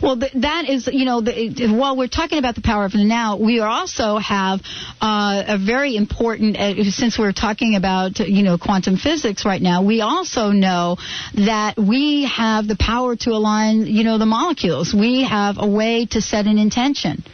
Well, 0.00 0.16
that 0.16 0.68
is, 0.68 0.88
you 0.92 1.04
know, 1.04 1.20
the, 1.20 1.74
while 1.76 1.96
we're 1.96 2.06
talking 2.06 2.38
about 2.38 2.54
the 2.54 2.60
power 2.60 2.84
of 2.84 2.92
the 2.92 3.04
now, 3.04 3.36
we 3.36 3.60
also 3.60 4.18
have 4.18 4.60
uh, 5.00 5.42
a 5.46 5.58
very 5.58 5.96
important, 5.96 6.56
uh, 6.56 6.84
since 6.84 7.18
we're 7.18 7.32
talking 7.32 7.74
about, 7.74 8.20
you 8.20 8.42
know, 8.42 8.58
quantum 8.58 8.96
physics 8.96 9.44
right 9.44 9.60
now, 9.60 9.82
we 9.82 10.00
also 10.00 10.50
know 10.50 10.98
that 11.34 11.76
we 11.76 12.24
have 12.26 12.68
the 12.68 12.76
power 12.76 13.16
to 13.16 13.30
align, 13.30 13.86
you 13.86 14.04
know, 14.04 14.18
the 14.18 14.26
molecules. 14.26 14.94
We 14.94 15.24
have 15.24 15.56
a 15.58 15.66
way 15.66 16.06
to 16.06 16.20
set 16.20 16.46
an 16.46 16.58
intention 16.58 17.24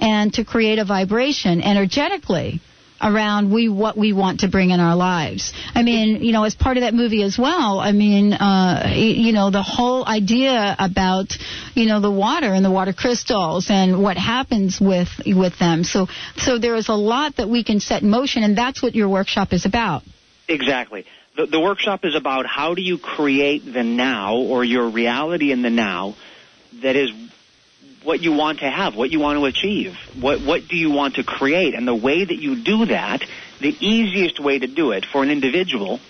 and 0.00 0.32
to 0.34 0.44
create 0.44 0.78
a 0.78 0.84
vibration 0.84 1.60
energetically 1.60 2.60
around 3.00 3.52
we 3.52 3.68
what 3.68 3.96
we 3.96 4.12
want 4.12 4.40
to 4.40 4.48
bring 4.48 4.70
in 4.70 4.80
our 4.80 4.96
lives. 4.96 5.52
I 5.74 5.82
mean, 5.82 6.22
you 6.22 6.32
know, 6.32 6.44
as 6.44 6.54
part 6.54 6.76
of 6.76 6.82
that 6.82 6.94
movie 6.94 7.22
as 7.22 7.38
well. 7.38 7.78
I 7.78 7.92
mean, 7.92 8.32
uh, 8.32 8.92
you 8.94 9.32
know, 9.32 9.50
the 9.50 9.62
whole 9.62 10.06
idea 10.06 10.74
about 10.78 11.36
you 11.74 11.86
know 11.86 12.00
the 12.00 12.10
water 12.10 12.52
and 12.52 12.64
the 12.64 12.70
water 12.70 12.92
crystals 12.92 13.70
and 13.70 14.02
what 14.02 14.16
happens 14.16 14.80
with 14.80 15.08
with 15.26 15.58
them. 15.58 15.84
So 15.84 16.08
so 16.36 16.58
there 16.58 16.76
is 16.76 16.88
a 16.88 16.94
lot 16.94 17.36
that 17.36 17.48
we 17.48 17.64
can 17.64 17.80
set 17.80 18.02
in 18.02 18.10
motion, 18.10 18.42
and 18.42 18.56
that's 18.56 18.82
what 18.82 18.94
your 18.94 19.08
workshop 19.08 19.52
is 19.52 19.66
about. 19.66 20.02
Exactly. 20.48 21.04
The, 21.36 21.46
the 21.46 21.60
workshop 21.60 22.04
is 22.04 22.16
about 22.16 22.46
how 22.46 22.74
do 22.74 22.82
you 22.82 22.98
create 22.98 23.64
the 23.64 23.84
now 23.84 24.36
or 24.36 24.64
your 24.64 24.90
reality 24.90 25.52
in 25.52 25.62
the 25.62 25.70
now 25.70 26.16
that 26.82 26.96
is 26.96 27.10
what 28.02 28.20
you 28.22 28.32
want 28.32 28.60
to 28.60 28.70
have, 28.70 28.94
what 28.94 29.10
you 29.10 29.20
want 29.20 29.38
to 29.38 29.44
achieve, 29.46 29.96
what 30.14 30.40
what 30.40 30.68
do 30.68 30.76
you 30.76 30.90
want 30.90 31.16
to 31.16 31.24
create, 31.24 31.74
and 31.74 31.86
the 31.86 31.94
way 31.94 32.24
that 32.24 32.36
you 32.36 32.56
do 32.56 32.86
that, 32.86 33.22
the 33.60 33.76
easiest 33.80 34.40
way 34.40 34.58
to 34.58 34.66
do 34.66 34.92
it 34.92 35.04
for 35.04 35.22
an 35.22 35.30
individual 35.30 36.00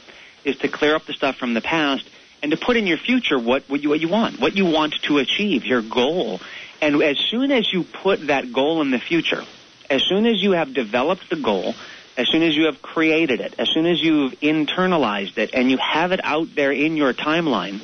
is 0.45 0.57
to 0.59 0.69
clear 0.69 0.95
up 0.95 1.05
the 1.07 1.13
stuff 1.13 1.37
from 1.37 1.55
the 1.55 1.61
past 1.61 2.09
and 2.43 2.53
to 2.53 2.57
put 2.57 2.77
in 2.77 2.87
your 2.87 2.99
future 2.99 3.39
what 3.39 3.69
what 3.69 3.83
you 3.83 3.89
what 3.89 4.01
you 4.01 4.09
want, 4.09 4.41
what 4.41 4.57
you 4.57 4.67
want 4.67 4.95
to 5.03 5.19
achieve, 5.19 5.65
your 5.65 5.83
goal. 5.83 6.41
And 6.81 7.03
as 7.03 7.19
soon 7.19 7.51
as 7.51 7.73
you 7.73 7.83
put 7.83 8.29
that 8.29 8.53
goal 8.53 8.81
in 8.83 8.91
the 8.91 9.01
future, 9.01 9.43
as 9.91 10.03
soon 10.03 10.27
as 10.27 10.43
you 10.43 10.53
have 10.53 10.73
developed 10.75 11.29
the 11.29 11.37
goal, 11.37 11.75
as 12.17 12.29
soon 12.29 12.43
as 12.43 12.57
you 12.57 12.67
have 12.67 12.83
created 12.83 13.41
it, 13.41 13.55
as 13.59 13.69
soon 13.69 13.87
as 13.87 14.03
you've 14.03 14.33
internalized 14.41 15.39
it 15.39 15.51
and 15.55 15.71
you 15.71 15.79
have 15.79 16.13
it 16.13 16.21
out 16.23 16.55
there 16.55 16.73
in 16.73 16.97
your 16.97 17.13
timeline, 17.13 17.81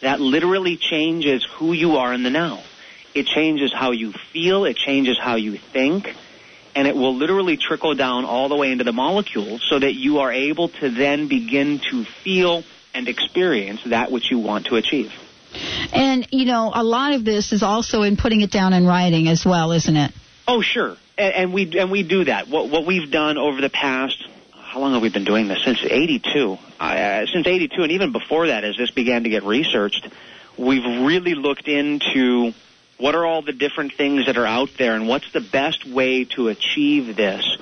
that 0.00 0.20
literally 0.20 0.76
changes 0.76 1.44
who 1.44 1.72
you 1.72 1.96
are 1.96 2.12
in 2.12 2.22
the 2.22 2.30
now. 2.30 2.62
It 3.14 3.26
changes 3.26 3.72
how 3.72 3.90
you 3.92 4.12
feel. 4.32 4.64
It 4.64 4.76
changes 4.76 5.18
how 5.18 5.36
you 5.36 5.56
think. 5.56 6.14
And 6.74 6.86
it 6.86 6.94
will 6.94 7.16
literally 7.16 7.56
trickle 7.56 7.94
down 7.94 8.24
all 8.24 8.48
the 8.48 8.56
way 8.56 8.70
into 8.70 8.84
the 8.84 8.92
molecules 8.92 9.64
so 9.68 9.78
that 9.78 9.94
you 9.94 10.20
are 10.20 10.32
able 10.32 10.68
to 10.68 10.90
then 10.90 11.28
begin 11.28 11.80
to 11.90 12.04
feel 12.04 12.62
and 12.94 13.08
experience 13.08 13.80
that 13.86 14.12
which 14.12 14.30
you 14.30 14.38
want 14.38 14.66
to 14.66 14.76
achieve. 14.76 15.12
And, 15.92 16.28
you 16.30 16.44
know, 16.44 16.70
a 16.72 16.84
lot 16.84 17.12
of 17.12 17.24
this 17.24 17.52
is 17.52 17.64
also 17.64 18.02
in 18.02 18.16
putting 18.16 18.40
it 18.40 18.52
down 18.52 18.72
in 18.72 18.86
writing 18.86 19.26
as 19.26 19.44
well, 19.44 19.72
isn't 19.72 19.96
it? 19.96 20.12
Oh, 20.46 20.62
sure. 20.62 20.96
And, 21.18 21.34
and 21.34 21.52
we 21.52 21.78
and 21.78 21.90
we 21.90 22.04
do 22.04 22.24
that. 22.24 22.48
What 22.48 22.70
what 22.70 22.86
we've 22.86 23.10
done 23.10 23.36
over 23.36 23.60
the 23.60 23.68
past 23.68 24.24
how 24.70 24.78
long 24.78 24.92
have 24.92 25.02
we 25.02 25.10
been 25.10 25.24
doing 25.24 25.48
this? 25.48 25.64
Since 25.64 25.80
82. 25.82 26.56
Uh, 26.78 27.26
since 27.26 27.44
82 27.44 27.82
and 27.82 27.92
even 27.92 28.12
before 28.12 28.46
that 28.46 28.62
as 28.62 28.76
this 28.76 28.92
began 28.92 29.24
to 29.24 29.28
get 29.28 29.42
researched, 29.42 30.08
we've 30.56 30.84
really 31.04 31.34
looked 31.34 31.66
into 31.66 32.52
what 33.00 33.14
are 33.14 33.24
all 33.24 33.42
the 33.42 33.52
different 33.52 33.94
things 33.94 34.26
that 34.26 34.36
are 34.36 34.46
out 34.46 34.70
there 34.76 34.94
and 34.94 35.08
what's 35.08 35.32
the 35.32 35.40
best 35.40 35.86
way 35.86 36.24
to 36.24 36.48
achieve 36.48 37.16
this? 37.16 37.56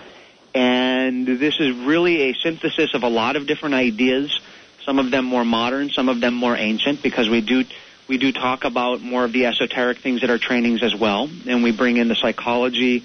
And 0.55 1.27
this 1.27 1.61
is 1.61 1.77
really 1.77 2.31
a 2.31 2.35
synthesis 2.35 2.93
of 2.93 3.05
a 3.05 3.09
lot 3.09 3.37
of 3.37 3.47
different 3.47 3.77
ideas, 3.77 4.41
some 4.85 4.99
of 4.99 5.11
them 5.11 5.25
more 5.25 5.45
modern, 5.45 5.91
some 5.91 6.09
of 6.09 6.21
them 6.21 6.35
more 6.35 6.57
ancient, 6.57 7.03
because 7.03 7.29
we 7.29 7.41
do 7.41 7.65
we 8.09 8.17
do 8.17 8.33
talk 8.33 8.65
about 8.65 9.03
more 9.03 9.25
of 9.25 9.33
the 9.33 9.47
esoteric 9.47 9.99
things 9.99 10.25
at 10.25 10.31
our 10.31 10.39
trainings 10.39 10.83
as 10.83 10.95
well, 10.95 11.29
and 11.47 11.63
we 11.63 11.73
bring 11.73 11.99
in 11.99 12.09
the 12.09 12.17
psychology. 12.17 13.05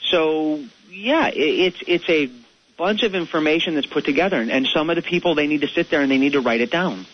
So 0.00 0.64
yeah, 0.88 1.28
it, 1.28 1.36
it's 1.36 1.82
it's 1.86 2.08
a 2.08 2.30
bunch 2.78 3.02
of 3.02 3.14
information 3.14 3.74
that's 3.74 3.86
put 3.86 4.04
together, 4.04 4.40
and, 4.40 4.50
and 4.50 4.66
some 4.66 4.88
of 4.88 4.96
the 4.96 5.02
people 5.02 5.34
they 5.34 5.48
need 5.48 5.62
to 5.62 5.68
sit 5.68 5.90
there 5.90 6.00
and 6.00 6.10
they 6.10 6.18
need 6.18 6.32
to 6.32 6.40
write 6.40 6.60
it 6.60 6.70
down, 6.70 7.04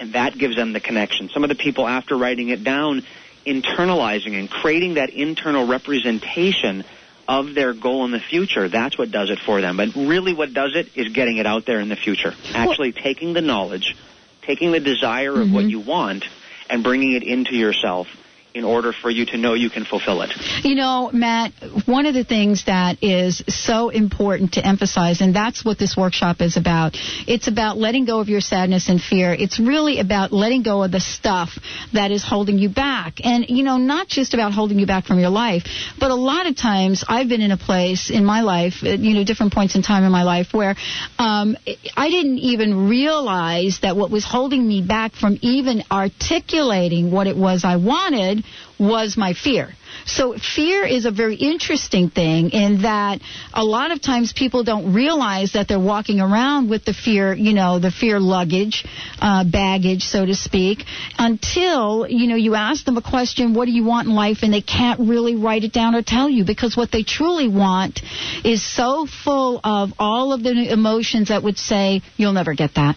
and 0.00 0.14
that 0.14 0.36
gives 0.36 0.56
them 0.56 0.72
the 0.72 0.80
connection. 0.80 1.28
Some 1.28 1.44
of 1.44 1.48
the 1.48 1.54
people 1.54 1.86
after 1.86 2.16
writing 2.16 2.48
it 2.48 2.64
down 2.64 3.04
internalizing 3.48 4.38
and 4.38 4.50
creating 4.50 4.94
that 4.94 5.10
internal 5.10 5.66
representation 5.66 6.84
of 7.26 7.54
their 7.54 7.74
goal 7.74 8.04
in 8.04 8.10
the 8.10 8.20
future, 8.20 8.68
that's 8.68 8.96
what 8.96 9.10
does 9.10 9.30
it 9.30 9.38
for 9.38 9.60
them. 9.60 9.76
But 9.76 9.94
really, 9.94 10.34
what 10.34 10.54
does 10.54 10.74
it 10.74 10.96
is 10.96 11.12
getting 11.12 11.36
it 11.36 11.46
out 11.46 11.66
there 11.66 11.80
in 11.80 11.88
the 11.88 11.96
future. 11.96 12.34
Actually, 12.54 12.92
taking 12.92 13.34
the 13.34 13.42
knowledge, 13.42 13.96
taking 14.42 14.72
the 14.72 14.80
desire 14.80 15.32
of 15.32 15.52
what 15.52 15.64
mm-hmm. 15.64 15.68
you 15.68 15.80
want, 15.80 16.24
and 16.70 16.82
bringing 16.82 17.12
it 17.12 17.22
into 17.22 17.54
yourself 17.54 18.08
in 18.54 18.64
order 18.64 18.92
for 18.92 19.10
you 19.10 19.26
to 19.26 19.36
know 19.36 19.54
you 19.54 19.70
can 19.70 19.84
fulfill 19.84 20.22
it. 20.22 20.32
You 20.64 20.74
know, 20.74 21.10
Matt, 21.12 21.52
one 21.86 22.06
of 22.06 22.14
the 22.14 22.24
things 22.24 22.64
that 22.64 23.02
is 23.02 23.42
so 23.46 23.90
important 23.90 24.54
to 24.54 24.66
emphasize, 24.66 25.20
and 25.20 25.34
that's 25.34 25.64
what 25.64 25.78
this 25.78 25.96
workshop 25.96 26.40
is 26.40 26.56
about, 26.56 26.96
it's 27.26 27.46
about 27.46 27.76
letting 27.76 28.04
go 28.04 28.20
of 28.20 28.28
your 28.28 28.40
sadness 28.40 28.88
and 28.88 29.00
fear. 29.00 29.32
It's 29.32 29.60
really 29.60 30.00
about 30.00 30.32
letting 30.32 30.62
go 30.62 30.82
of 30.82 30.90
the 30.90 31.00
stuff 31.00 31.58
that 31.92 32.10
is 32.10 32.24
holding 32.24 32.58
you 32.58 32.68
back. 32.68 33.24
And, 33.24 33.46
you 33.48 33.62
know, 33.62 33.76
not 33.76 34.08
just 34.08 34.34
about 34.34 34.52
holding 34.52 34.78
you 34.78 34.86
back 34.86 35.04
from 35.04 35.18
your 35.18 35.30
life, 35.30 35.64
but 35.98 36.10
a 36.10 36.14
lot 36.14 36.46
of 36.46 36.56
times 36.56 37.04
I've 37.06 37.28
been 37.28 37.42
in 37.42 37.52
a 37.52 37.58
place 37.58 38.10
in 38.10 38.24
my 38.24 38.40
life, 38.40 38.74
uh, 38.82 38.88
you 38.90 39.14
know, 39.14 39.24
different 39.24 39.52
points 39.52 39.76
in 39.76 39.82
time 39.82 40.04
in 40.04 40.10
my 40.10 40.22
life 40.22 40.48
where 40.52 40.74
um, 41.18 41.56
I 41.96 42.08
didn't 42.10 42.38
even 42.38 42.88
realize 42.88 43.80
that 43.82 43.96
what 43.96 44.10
was 44.10 44.24
holding 44.24 44.66
me 44.66 44.82
back 44.82 45.12
from 45.12 45.38
even 45.42 45.82
articulating 45.90 47.10
what 47.10 47.26
it 47.26 47.36
was 47.36 47.64
I 47.64 47.76
wanted 47.76 48.44
was 48.78 49.16
my 49.16 49.34
fear. 49.34 49.70
So 50.06 50.36
fear 50.38 50.84
is 50.84 51.04
a 51.04 51.10
very 51.10 51.34
interesting 51.34 52.10
thing 52.10 52.50
in 52.50 52.82
that 52.82 53.20
a 53.52 53.64
lot 53.64 53.90
of 53.90 54.00
times 54.00 54.32
people 54.32 54.64
don't 54.64 54.94
realize 54.94 55.52
that 55.52 55.68
they're 55.68 55.80
walking 55.80 56.20
around 56.20 56.70
with 56.70 56.84
the 56.84 56.94
fear, 56.94 57.34
you 57.34 57.52
know, 57.52 57.78
the 57.78 57.90
fear 57.90 58.20
luggage, 58.20 58.84
uh, 59.20 59.44
baggage, 59.44 60.02
so 60.02 60.24
to 60.24 60.34
speak, 60.34 60.84
until, 61.18 62.06
you 62.08 62.26
know, 62.26 62.36
you 62.36 62.54
ask 62.54 62.84
them 62.84 62.96
a 62.96 63.02
question, 63.02 63.54
what 63.54 63.66
do 63.66 63.72
you 63.72 63.84
want 63.84 64.08
in 64.08 64.14
life? 64.14 64.38
And 64.42 64.52
they 64.52 64.62
can't 64.62 65.00
really 65.00 65.36
write 65.36 65.64
it 65.64 65.72
down 65.72 65.94
or 65.94 66.02
tell 66.02 66.28
you 66.28 66.44
because 66.44 66.76
what 66.76 66.92
they 66.92 67.02
truly 67.02 67.48
want 67.48 68.00
is 68.44 68.62
so 68.62 69.06
full 69.06 69.60
of 69.64 69.92
all 69.98 70.32
of 70.32 70.42
the 70.42 70.72
emotions 70.72 71.28
that 71.28 71.42
would 71.42 71.58
say, 71.58 72.02
you'll 72.16 72.32
never 72.32 72.54
get 72.54 72.74
that. 72.74 72.96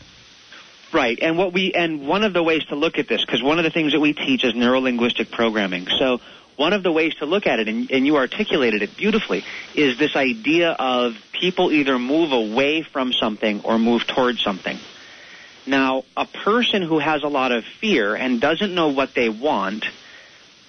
Right, 0.94 1.18
and 1.22 1.38
what 1.38 1.54
we 1.54 1.72
and 1.72 2.06
one 2.06 2.24
of 2.24 2.34
the 2.34 2.44
ways 2.44 2.66
to 2.66 2.76
look 2.76 3.00
at 3.00 3.08
this, 3.08 3.22
because 3.22 3.42
one 3.42 3.60
of 3.60 3.64
the 3.64 3.70
things 3.70 3.94
that 3.94 4.02
we 4.02 4.12
teach 4.12 4.44
is 4.44 4.54
neurolinguistic 4.54 5.32
programming. 5.32 5.88
So 5.88 6.20
one 6.58 6.74
of 6.74 6.84
the 6.84 6.92
ways 6.92 7.16
to 7.16 7.26
look 7.26 7.48
at 7.48 7.60
it, 7.60 7.70
and, 7.70 7.90
and 7.92 8.06
you 8.06 8.18
articulated 8.18 8.82
it 8.82 8.98
beautifully, 8.98 9.46
is 9.74 9.98
this 9.98 10.16
idea 10.18 10.72
of 10.72 11.16
people 11.32 11.72
either 11.72 11.98
move 11.98 12.34
away 12.34 12.82
from 12.82 13.14
something 13.14 13.62
or 13.64 13.80
move 13.80 14.06
towards 14.06 14.44
something. 14.44 14.78
Now, 15.66 16.04
a 16.18 16.26
person 16.26 16.82
who 16.82 17.00
has 17.00 17.24
a 17.24 17.28
lot 17.28 17.52
of 17.52 17.64
fear 17.64 18.16
and 18.16 18.42
doesn't 18.42 18.76
know 18.76 18.90
what 18.90 19.14
they 19.14 19.30
want, 19.30 19.86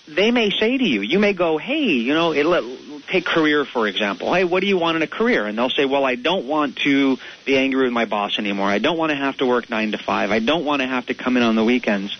they 0.08 0.30
may 0.30 0.50
say 0.50 0.76
to 0.76 0.84
you, 0.84 1.00
you 1.00 1.18
may 1.18 1.32
go, 1.32 1.58
hey, 1.58 1.84
you 1.84 2.14
know, 2.14 2.32
it, 2.32 3.06
take 3.08 3.24
career 3.24 3.64
for 3.64 3.86
example. 3.86 4.32
Hey, 4.32 4.44
what 4.44 4.60
do 4.60 4.66
you 4.66 4.78
want 4.78 4.96
in 4.96 5.02
a 5.02 5.06
career? 5.06 5.46
And 5.46 5.56
they'll 5.56 5.70
say, 5.70 5.84
well, 5.84 6.04
I 6.04 6.16
don't 6.16 6.46
want 6.46 6.76
to 6.78 7.18
be 7.44 7.56
angry 7.56 7.84
with 7.84 7.92
my 7.92 8.04
boss 8.04 8.38
anymore. 8.38 8.68
I 8.68 8.78
don't 8.78 8.98
want 8.98 9.10
to 9.10 9.16
have 9.16 9.36
to 9.38 9.46
work 9.46 9.70
nine 9.70 9.92
to 9.92 9.98
five. 9.98 10.30
I 10.30 10.38
don't 10.38 10.64
want 10.64 10.82
to 10.82 10.88
have 10.88 11.06
to 11.06 11.14
come 11.14 11.36
in 11.36 11.42
on 11.42 11.54
the 11.54 11.64
weekends. 11.64 12.16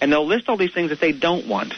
And 0.00 0.12
they'll 0.12 0.26
list 0.26 0.48
all 0.48 0.56
these 0.56 0.74
things 0.74 0.90
that 0.90 1.00
they 1.00 1.12
don't 1.12 1.46
want. 1.46 1.74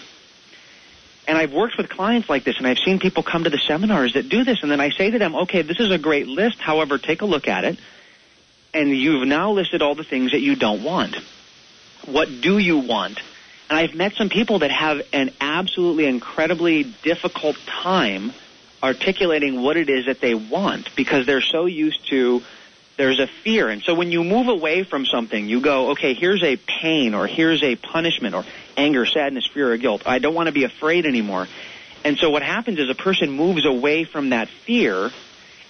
And 1.27 1.39
I've 1.39 1.53
worked 1.53 1.79
with 1.79 1.89
clients 1.89 2.29
like 2.29 2.45
this, 2.45 2.59
and 2.59 2.67
I've 2.67 2.79
seen 2.79 2.99
people 2.99 3.23
come 3.23 3.45
to 3.45 3.51
the 3.51 3.59
seminars 3.59 4.13
that 4.13 4.29
do 4.29 4.45
this, 4.45 4.63
and 4.63 4.71
then 4.71 4.81
I 4.81 4.91
say 4.91 5.11
to 5.11 5.19
them, 5.19 5.35
okay, 5.37 5.63
this 5.63 5.81
is 5.81 5.91
a 5.91 5.99
great 5.99 6.27
list. 6.27 6.59
However, 6.59 6.99
take 6.99 7.23
a 7.23 7.25
look 7.25 7.49
at 7.49 7.65
it, 7.65 7.79
and 8.75 8.91
you've 8.91 9.27
now 9.27 9.53
listed 9.53 9.81
all 9.81 9.95
the 9.95 10.05
things 10.05 10.33
that 10.33 10.41
you 10.41 10.55
don't 10.55 10.83
want. 10.83 11.17
What 12.05 12.29
do 12.43 12.59
you 12.59 12.79
want? 12.79 13.21
And 13.69 13.79
I've 13.79 13.95
met 13.95 14.15
some 14.15 14.29
people 14.29 14.61
that 14.61 14.71
have 14.71 15.03
an 15.13 15.31
absolutely 15.41 16.07
incredibly 16.07 16.85
difficult 17.03 17.57
time 17.67 18.33
articulating 18.83 19.63
what 19.63 19.77
it 19.77 19.89
is 19.89 20.07
that 20.07 20.21
they 20.21 20.35
want 20.35 20.95
because 20.95 21.27
they're 21.27 21.41
so 21.41 21.65
used 21.65 22.07
to 22.11 22.43
there's 22.97 23.19
a 23.19 23.27
fear. 23.27 23.69
And 23.69 23.83
so 23.83 23.95
when 23.95 24.13
you 24.13 24.23
move 24.23 24.49
away 24.49 24.85
from 24.85 25.05
something, 25.07 25.49
you 25.49 25.61
go, 25.61 25.91
okay, 25.91 26.15
here's 26.15 26.45
a 26.45 26.57
pain 26.57 27.15
or 27.15 27.27
here's 27.27 27.63
a 27.63 27.75
punishment 27.75 28.35
or 28.35 28.45
anger, 28.77 29.05
sadness, 29.05 29.49
fear, 29.53 29.73
or 29.73 29.77
guilt. 29.77 30.03
I 30.07 30.19
don't 30.19 30.35
want 30.35 30.47
to 30.47 30.53
be 30.53 30.65
afraid 30.65 31.07
anymore. 31.07 31.49
And 32.05 32.19
so 32.19 32.31
what 32.31 32.43
happens 32.43 32.79
is 32.79 32.91
a 32.91 32.95
person 32.95 33.31
moves 33.31 33.67
away 33.67 34.05
from 34.05 34.31
that 34.31 34.49
fear 34.49 35.11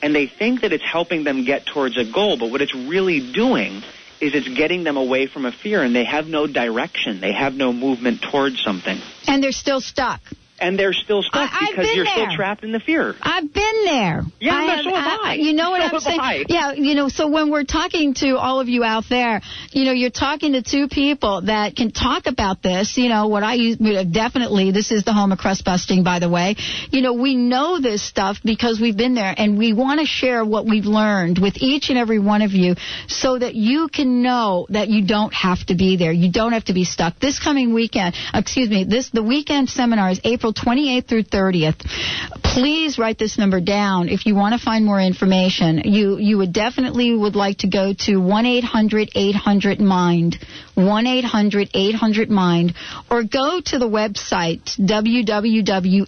and 0.02 0.14
they 0.14 0.26
think 0.26 0.60
that 0.62 0.72
it's 0.72 0.84
helping 0.84 1.24
them 1.24 1.44
get 1.44 1.64
towards 1.64 1.96
a 1.96 2.04
goal, 2.04 2.36
but 2.36 2.50
what 2.50 2.60
it's 2.60 2.74
really 2.74 3.32
doing 3.32 3.82
is 4.20 4.34
it's 4.34 4.48
getting 4.48 4.84
them 4.84 4.96
away 4.96 5.26
from 5.26 5.44
a 5.44 5.52
fear 5.52 5.82
and 5.82 5.94
they 5.94 6.04
have 6.04 6.26
no 6.26 6.46
direction. 6.46 7.20
They 7.20 7.32
have 7.32 7.54
no 7.54 7.72
movement 7.72 8.22
towards 8.22 8.62
something. 8.62 8.98
And 9.26 9.42
they're 9.42 9.52
still 9.52 9.80
stuck. 9.80 10.20
And 10.60 10.78
they're 10.78 10.92
still 10.92 11.22
stuck 11.22 11.50
I- 11.52 11.70
because 11.70 11.94
you're 11.94 12.04
there. 12.04 12.14
still 12.14 12.36
trapped 12.36 12.62
in 12.64 12.72
the 12.72 12.80
fear. 12.80 13.14
I've 13.20 13.52
been 13.52 13.84
there. 13.84 14.22
Yeah, 14.40 14.54
I 14.54 14.82
so 14.82 14.94
have 14.94 15.20
I. 15.22 15.34
You 15.34 15.52
know 15.52 15.70
what 15.70 15.80
So 15.90 15.96
I'm 15.96 16.00
saying? 16.00 16.20
I. 16.20 16.44
Yeah, 16.48 16.72
you 16.72 16.94
know, 16.94 17.08
so 17.08 17.28
when 17.28 17.50
we're 17.50 17.64
talking 17.64 18.14
to 18.14 18.36
all 18.36 18.60
of 18.60 18.68
you 18.68 18.84
out 18.84 19.04
there, 19.10 19.40
you 19.72 19.84
know, 19.84 19.92
you're 19.92 20.10
talking 20.10 20.52
to 20.52 20.62
two 20.62 20.88
people 20.88 21.42
that 21.42 21.74
can 21.74 21.90
talk 21.90 22.26
about 22.26 22.62
this. 22.62 22.96
You 22.96 23.08
know, 23.08 23.26
what 23.26 23.42
I 23.42 23.54
use, 23.54 23.78
definitely, 23.78 24.70
this 24.70 24.92
is 24.92 25.04
the 25.04 25.12
home 25.12 25.32
of 25.32 25.38
crust 25.38 25.64
busting, 25.64 26.04
by 26.04 26.20
the 26.20 26.28
way. 26.28 26.56
You 26.90 27.02
know, 27.02 27.14
we 27.14 27.34
know 27.34 27.80
this 27.80 28.02
stuff 28.02 28.38
because 28.44 28.80
we've 28.80 28.96
been 28.96 29.14
there 29.14 29.34
and 29.36 29.58
we 29.58 29.72
want 29.72 30.00
to 30.00 30.06
share 30.06 30.44
what 30.44 30.66
we've 30.66 30.86
learned 30.86 31.38
with 31.38 31.54
each 31.56 31.90
and 31.90 31.98
every 31.98 32.20
one 32.20 32.42
of 32.42 32.52
you 32.52 32.76
so 33.08 33.38
that 33.38 33.54
you 33.54 33.88
can 33.88 34.22
know 34.22 34.66
that 34.70 34.88
you 34.88 35.04
don't 35.04 35.34
have 35.34 35.64
to 35.66 35.74
be 35.74 35.96
there. 35.96 36.12
You 36.12 36.30
don't 36.30 36.52
have 36.52 36.64
to 36.66 36.74
be 36.74 36.84
stuck. 36.84 37.18
This 37.18 37.38
coming 37.38 37.74
weekend, 37.74 38.14
excuse 38.32 38.70
me, 38.70 38.84
this, 38.84 39.10
the 39.10 39.22
weekend 39.22 39.68
seminar 39.68 40.10
is 40.10 40.20
April 40.24 40.43
28th 40.52 41.06
through 41.06 41.24
30th. 41.24 42.43
Please 42.54 42.98
write 43.00 43.18
this 43.18 43.36
number 43.36 43.60
down 43.60 44.08
if 44.08 44.26
you 44.26 44.36
want 44.36 44.56
to 44.56 44.64
find 44.64 44.86
more 44.86 45.00
information. 45.00 45.80
You, 45.84 46.18
you 46.18 46.38
would 46.38 46.52
definitely 46.52 47.12
would 47.12 47.34
like 47.34 47.58
to 47.58 47.66
go 47.66 47.92
to 47.92 48.12
1-800-800-MIND, 48.12 50.38
1-800-800-MIND, 50.76 52.74
or 53.10 53.24
go 53.24 53.60
to 53.60 53.78
the 53.80 53.88
website 53.88 54.62
www.nlp.com, 54.78 56.06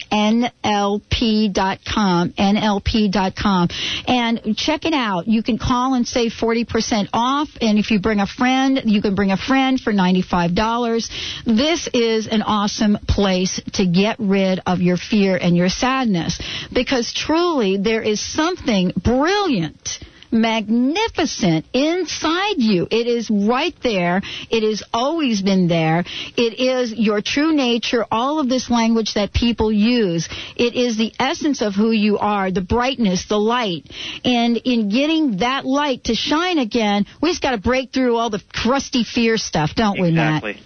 nlp.com, 2.31 3.67
and 4.07 4.55
check 4.55 4.85
it 4.85 4.93
out. 4.93 5.27
You 5.27 5.43
can 5.43 5.57
call 5.57 5.95
and 5.95 6.07
save 6.07 6.31
40% 6.31 7.09
off, 7.11 7.49
and 7.59 7.77
if 7.77 7.91
you 7.91 7.99
bring 7.99 8.21
a 8.21 8.27
friend, 8.27 8.83
you 8.85 9.01
can 9.01 9.15
bring 9.15 9.31
a 9.31 9.37
friend 9.37 9.81
for 9.81 9.91
$95. 9.91 11.09
This 11.45 11.89
is 11.93 12.27
an 12.27 12.41
awesome 12.41 12.97
place 13.05 13.59
to 13.73 13.85
get 13.85 14.17
rid 14.19 14.61
of 14.65 14.79
your 14.79 14.95
fear 14.95 15.35
and 15.35 15.57
your 15.57 15.67
sadness, 15.67 16.36
because 16.73 17.13
truly 17.13 17.77
there 17.77 18.01
is 18.01 18.19
something 18.19 18.91
brilliant 18.95 19.99
magnificent 20.31 21.65
inside 21.73 22.57
you. 22.57 22.87
It 22.89 23.07
is 23.07 23.29
right 23.29 23.75
there. 23.81 24.21
It 24.49 24.63
has 24.63 24.83
always 24.93 25.41
been 25.41 25.67
there. 25.67 26.03
It 26.35 26.59
is 26.59 26.93
your 26.93 27.21
true 27.21 27.53
nature, 27.53 28.05
all 28.11 28.39
of 28.39 28.49
this 28.49 28.69
language 28.69 29.13
that 29.13 29.33
people 29.33 29.71
use. 29.71 30.27
It 30.55 30.75
is 30.75 30.97
the 30.97 31.13
essence 31.19 31.61
of 31.61 31.75
who 31.75 31.91
you 31.91 32.17
are, 32.17 32.51
the 32.51 32.61
brightness, 32.61 33.27
the 33.27 33.39
light. 33.39 33.89
And 34.23 34.57
in 34.57 34.89
getting 34.89 35.37
that 35.37 35.65
light 35.65 36.05
to 36.05 36.15
shine 36.15 36.57
again, 36.57 37.05
we 37.21 37.29
just 37.29 37.41
got 37.41 37.51
to 37.51 37.57
break 37.57 37.91
through 37.91 38.15
all 38.17 38.29
the 38.29 38.43
crusty 38.53 39.03
fear 39.03 39.37
stuff, 39.37 39.75
don't 39.75 39.99
we, 39.99 40.11
Matt? 40.11 40.43
Exactly. 40.43 40.63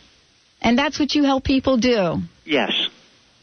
And 0.62 0.78
that's 0.78 1.00
what 1.00 1.16
you 1.16 1.24
help 1.24 1.44
people 1.44 1.78
do. 1.78 2.18
Yes. 2.46 2.72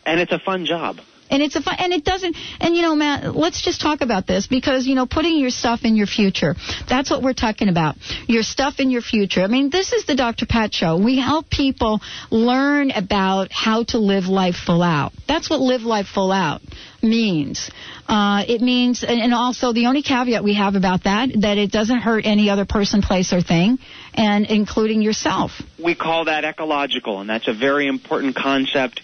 And 0.06 0.20
it's 0.20 0.32
a 0.32 0.38
fun 0.38 0.64
job. 0.66 0.98
And 1.30 1.42
it's 1.42 1.56
a 1.56 1.62
fun, 1.62 1.76
and 1.78 1.92
it 1.92 2.04
doesn't, 2.04 2.36
and 2.60 2.74
you 2.74 2.82
know, 2.82 2.94
Matt, 2.94 3.34
let's 3.34 3.62
just 3.62 3.80
talk 3.80 4.00
about 4.00 4.26
this 4.26 4.46
because, 4.46 4.86
you 4.86 4.94
know, 4.94 5.06
putting 5.06 5.38
your 5.38 5.50
stuff 5.50 5.80
in 5.84 5.96
your 5.96 6.06
future. 6.06 6.54
That's 6.88 7.10
what 7.10 7.22
we're 7.22 7.34
talking 7.34 7.68
about. 7.68 7.96
Your 8.26 8.42
stuff 8.42 8.80
in 8.80 8.90
your 8.90 9.02
future. 9.02 9.42
I 9.42 9.46
mean, 9.46 9.70
this 9.70 9.92
is 9.92 10.06
the 10.06 10.14
Dr. 10.14 10.46
Pat 10.46 10.72
Show. 10.72 10.96
We 10.98 11.18
help 11.18 11.50
people 11.50 12.00
learn 12.30 12.90
about 12.90 13.52
how 13.52 13.84
to 13.84 13.98
live 13.98 14.26
life 14.26 14.56
full 14.56 14.82
out. 14.82 15.12
That's 15.26 15.50
what 15.50 15.60
live 15.60 15.82
life 15.82 16.06
full 16.06 16.32
out 16.32 16.60
means. 17.02 17.70
Uh, 18.08 18.44
it 18.48 18.60
means, 18.60 19.04
and, 19.04 19.20
and 19.20 19.34
also 19.34 19.72
the 19.72 19.86
only 19.86 20.02
caveat 20.02 20.42
we 20.42 20.54
have 20.54 20.74
about 20.74 21.04
that, 21.04 21.28
that 21.40 21.58
it 21.58 21.70
doesn't 21.70 21.98
hurt 21.98 22.24
any 22.26 22.50
other 22.50 22.64
person, 22.64 23.02
place, 23.02 23.32
or 23.32 23.42
thing, 23.42 23.78
and 24.14 24.46
including 24.46 25.02
yourself. 25.02 25.52
We 25.82 25.94
call 25.94 26.24
that 26.24 26.44
ecological, 26.44 27.20
and 27.20 27.28
that's 27.28 27.48
a 27.48 27.54
very 27.54 27.86
important 27.86 28.34
concept 28.34 29.02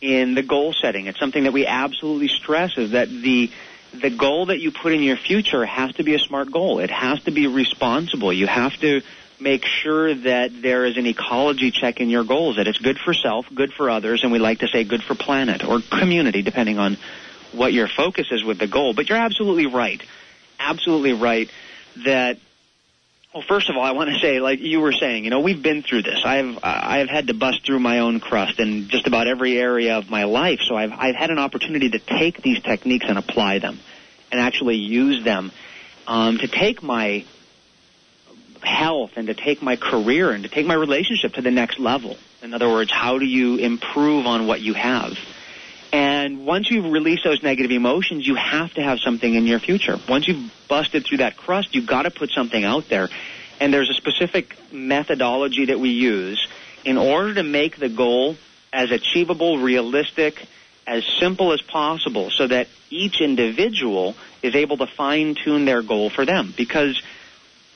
in 0.00 0.34
the 0.34 0.42
goal 0.42 0.72
setting. 0.72 1.06
It's 1.06 1.18
something 1.18 1.44
that 1.44 1.52
we 1.52 1.66
absolutely 1.66 2.28
stress 2.28 2.76
is 2.76 2.92
that 2.92 3.08
the 3.08 3.50
the 3.92 4.10
goal 4.10 4.46
that 4.46 4.60
you 4.60 4.70
put 4.70 4.92
in 4.92 5.02
your 5.02 5.16
future 5.16 5.66
has 5.66 5.92
to 5.94 6.04
be 6.04 6.14
a 6.14 6.18
smart 6.18 6.52
goal. 6.52 6.78
It 6.78 6.90
has 6.90 7.20
to 7.24 7.32
be 7.32 7.48
responsible. 7.48 8.32
You 8.32 8.46
have 8.46 8.76
to 8.80 9.02
make 9.40 9.64
sure 9.64 10.14
that 10.14 10.62
there 10.62 10.84
is 10.84 10.96
an 10.96 11.06
ecology 11.06 11.72
check 11.72 12.00
in 12.00 12.08
your 12.08 12.22
goals, 12.22 12.56
that 12.56 12.68
it's 12.68 12.78
good 12.78 12.98
for 12.98 13.12
self, 13.14 13.46
good 13.52 13.72
for 13.72 13.90
others, 13.90 14.22
and 14.22 14.30
we 14.30 14.38
like 14.38 14.60
to 14.60 14.68
say 14.68 14.84
good 14.84 15.02
for 15.02 15.14
planet 15.16 15.64
or 15.64 15.80
community, 15.80 16.42
depending 16.42 16.78
on 16.78 16.98
what 17.52 17.72
your 17.72 17.88
focus 17.88 18.28
is 18.30 18.44
with 18.44 18.58
the 18.58 18.68
goal. 18.68 18.94
But 18.94 19.08
you're 19.08 19.18
absolutely 19.18 19.66
right. 19.66 20.00
Absolutely 20.60 21.14
right 21.14 21.50
that 22.04 22.38
Well, 23.32 23.44
first 23.46 23.70
of 23.70 23.76
all, 23.76 23.84
I 23.84 23.92
want 23.92 24.10
to 24.10 24.18
say, 24.18 24.40
like 24.40 24.58
you 24.58 24.80
were 24.80 24.90
saying, 24.90 25.22
you 25.22 25.30
know, 25.30 25.38
we've 25.38 25.62
been 25.62 25.84
through 25.84 26.02
this. 26.02 26.20
I've 26.24 26.58
I've 26.64 27.08
had 27.08 27.28
to 27.28 27.34
bust 27.34 27.64
through 27.64 27.78
my 27.78 28.00
own 28.00 28.18
crust 28.18 28.58
in 28.58 28.88
just 28.88 29.06
about 29.06 29.28
every 29.28 29.56
area 29.56 29.98
of 29.98 30.10
my 30.10 30.24
life. 30.24 30.58
So 30.66 30.74
I've 30.74 30.90
I've 30.90 31.14
had 31.14 31.30
an 31.30 31.38
opportunity 31.38 31.90
to 31.90 32.00
take 32.00 32.42
these 32.42 32.60
techniques 32.60 33.06
and 33.08 33.16
apply 33.16 33.60
them, 33.60 33.78
and 34.32 34.40
actually 34.40 34.76
use 34.76 35.22
them 35.22 35.52
um, 36.08 36.38
to 36.38 36.48
take 36.48 36.82
my 36.82 37.24
health 38.62 39.12
and 39.14 39.28
to 39.28 39.34
take 39.34 39.62
my 39.62 39.76
career 39.76 40.32
and 40.32 40.42
to 40.42 40.50
take 40.50 40.66
my 40.66 40.74
relationship 40.74 41.34
to 41.34 41.42
the 41.42 41.52
next 41.52 41.78
level. 41.78 42.16
In 42.42 42.52
other 42.52 42.68
words, 42.68 42.90
how 42.90 43.20
do 43.20 43.24
you 43.24 43.58
improve 43.58 44.26
on 44.26 44.48
what 44.48 44.60
you 44.60 44.74
have? 44.74 45.12
And 45.92 46.46
once 46.46 46.70
you've 46.70 46.90
released 46.92 47.24
those 47.24 47.42
negative 47.42 47.72
emotions, 47.72 48.26
you 48.26 48.36
have 48.36 48.72
to 48.74 48.82
have 48.82 49.00
something 49.00 49.34
in 49.34 49.46
your 49.46 49.58
future. 49.58 49.98
Once 50.08 50.28
you've 50.28 50.52
busted 50.68 51.04
through 51.04 51.18
that 51.18 51.36
crust, 51.36 51.74
you've 51.74 51.86
got 51.86 52.02
to 52.02 52.10
put 52.10 52.30
something 52.30 52.62
out 52.62 52.88
there. 52.88 53.08
And 53.58 53.74
there's 53.74 53.90
a 53.90 53.94
specific 53.94 54.56
methodology 54.72 55.66
that 55.66 55.80
we 55.80 55.90
use 55.90 56.46
in 56.84 56.96
order 56.96 57.34
to 57.34 57.42
make 57.42 57.76
the 57.76 57.88
goal 57.88 58.36
as 58.72 58.90
achievable, 58.90 59.58
realistic, 59.58 60.46
as 60.86 61.04
simple 61.18 61.52
as 61.52 61.60
possible 61.60 62.30
so 62.30 62.46
that 62.46 62.68
each 62.88 63.20
individual 63.20 64.14
is 64.42 64.54
able 64.54 64.76
to 64.78 64.86
fine 64.86 65.34
tune 65.34 65.64
their 65.64 65.82
goal 65.82 66.10
for 66.10 66.24
them. 66.24 66.54
Because 66.56 67.00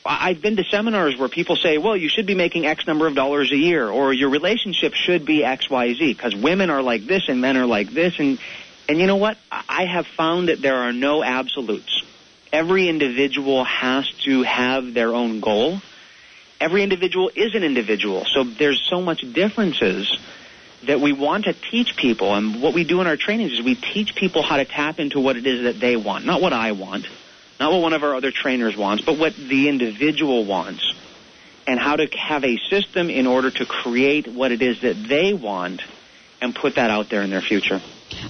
I've 0.06 0.42
been 0.42 0.56
to 0.56 0.64
seminars 0.64 1.16
where 1.16 1.30
people 1.30 1.56
say, 1.56 1.78
well, 1.78 1.96
you 1.96 2.10
should 2.10 2.26
be 2.26 2.34
making 2.34 2.66
X 2.66 2.86
number 2.86 3.06
of 3.06 3.14
dollars 3.14 3.50
a 3.52 3.56
year, 3.56 3.88
or 3.88 4.12
your 4.12 4.28
relationship 4.28 4.92
should 4.92 5.24
be 5.24 5.42
X, 5.42 5.70
Y, 5.70 5.94
Z, 5.94 6.12
because 6.12 6.36
women 6.36 6.68
are 6.68 6.82
like 6.82 7.06
this 7.06 7.22
and 7.28 7.40
men 7.40 7.56
are 7.56 7.64
like 7.64 7.90
this. 7.90 8.18
And, 8.18 8.38
and 8.86 8.98
you 8.98 9.06
know 9.06 9.16
what? 9.16 9.38
I 9.50 9.86
have 9.86 10.06
found 10.06 10.50
that 10.50 10.60
there 10.60 10.76
are 10.76 10.92
no 10.92 11.24
absolutes. 11.24 12.02
Every 12.52 12.90
individual 12.90 13.64
has 13.64 14.06
to 14.24 14.42
have 14.42 14.92
their 14.92 15.14
own 15.14 15.40
goal. 15.40 15.80
Every 16.60 16.82
individual 16.82 17.30
is 17.34 17.54
an 17.54 17.64
individual. 17.64 18.26
So 18.26 18.44
there's 18.44 18.82
so 18.82 19.00
much 19.00 19.22
differences 19.32 20.18
that 20.86 21.00
we 21.00 21.14
want 21.14 21.46
to 21.46 21.54
teach 21.54 21.96
people. 21.96 22.34
And 22.34 22.60
what 22.60 22.74
we 22.74 22.84
do 22.84 23.00
in 23.00 23.06
our 23.06 23.16
trainings 23.16 23.52
is 23.52 23.62
we 23.62 23.74
teach 23.74 24.14
people 24.14 24.42
how 24.42 24.58
to 24.58 24.66
tap 24.66 25.00
into 25.00 25.18
what 25.18 25.38
it 25.38 25.46
is 25.46 25.62
that 25.62 25.80
they 25.80 25.96
want, 25.96 26.26
not 26.26 26.42
what 26.42 26.52
I 26.52 26.72
want 26.72 27.06
not 27.60 27.72
what 27.72 27.82
one 27.82 27.92
of 27.92 28.02
our 28.02 28.14
other 28.14 28.30
trainers 28.30 28.76
wants, 28.76 29.04
but 29.04 29.18
what 29.18 29.34
the 29.36 29.68
individual 29.68 30.44
wants, 30.44 30.92
and 31.66 31.78
how 31.78 31.96
to 31.96 32.06
have 32.16 32.44
a 32.44 32.58
system 32.68 33.10
in 33.10 33.26
order 33.26 33.50
to 33.50 33.64
create 33.64 34.28
what 34.28 34.52
it 34.52 34.62
is 34.62 34.80
that 34.82 34.96
they 35.08 35.32
want 35.32 35.82
and 36.40 36.54
put 36.54 36.74
that 36.74 36.90
out 36.90 37.08
there 37.08 37.22
in 37.22 37.30
their 37.30 37.40
future. 37.40 37.80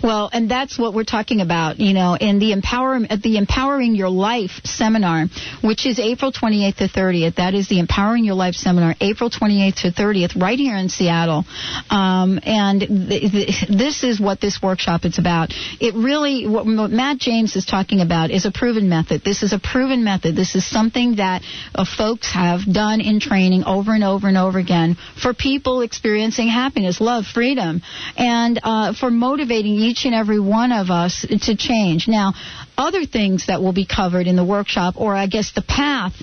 Well, 0.03 0.31
and 0.33 0.51
that's 0.51 0.79
what 0.79 0.95
we're 0.95 1.05
talking 1.05 1.41
about, 1.41 1.81
you 1.81 1.95
know, 1.95 2.17
in 2.19 2.39
the 2.39 2.53
empower 2.53 3.01
the 3.01 3.37
Empowering 3.39 3.95
Your 3.95 4.09
Life 4.11 4.61
seminar, 4.65 5.27
which 5.63 5.87
is 5.87 5.99
April 5.99 6.33
28th 6.33 6.77
to 6.77 6.89
30th. 6.89 7.37
That 7.37 7.55
is 7.55 7.69
the 7.69 7.79
Empowering 7.79 8.25
Your 8.25 8.35
Life 8.35 8.55
seminar, 8.55 8.95
April 9.01 9.31
28th 9.31 9.83
to 9.83 9.91
30th, 9.93 10.41
right 10.41 10.59
here 10.59 10.77
in 10.77 10.89
Seattle. 10.89 11.45
Um, 11.91 12.39
and 12.43 12.81
th- 12.81 13.33
th- 13.33 13.69
this 13.69 14.05
is 14.05 14.21
what 14.21 14.41
this 14.41 14.61
workshop 14.63 15.05
is 15.05 15.19
about. 15.19 15.53
It 15.81 15.95
really, 15.95 16.47
what, 16.47 16.67
what, 16.67 16.91
Matt 16.91 17.19
James 17.19 17.57
is 17.57 17.65
talking 17.65 18.01
about 18.01 18.31
is 18.31 18.45
a 18.45 18.53
proven 18.53 18.89
method. 18.89 19.23
This 19.25 19.43
is 19.43 19.53
a 19.53 19.59
proven 19.59 20.05
method. 20.05 20.37
This 20.37 20.55
is 20.55 20.69
something 20.69 21.17
that 21.17 21.43
uh, 21.75 21.85
folks 21.85 22.33
have 22.33 22.61
done 22.71 23.01
in 23.01 23.21
training 23.21 23.65
over 23.65 23.95
and 23.95 24.05
over 24.05 24.29
and 24.29 24.37
over 24.37 24.59
again 24.59 24.97
for 25.21 25.35
people 25.35 25.81
experiencing 25.81 26.49
happiness, 26.49 27.01
love, 27.01 27.25
freedom, 27.25 27.81
and 28.17 28.61
uh, 28.63 28.93
for 28.93 29.11
motivating 29.11 29.64
each 29.67 30.05
and 30.05 30.15
every 30.15 30.41
one 30.41 30.73
of 30.73 30.91
us 30.91 31.27
to 31.43 31.57
change. 31.57 32.09
Now, 32.09 32.35
other 32.77 33.05
things 33.05 33.47
that 33.47 33.63
will 33.63 33.73
be 33.73 33.87
covered 33.87 34.27
in 34.27 34.37
the 34.37 34.45
workshop, 34.45 34.95
or 34.97 35.15
I 35.15 35.27
guess 35.27 35.53
the 35.53 35.63
path 35.63 36.15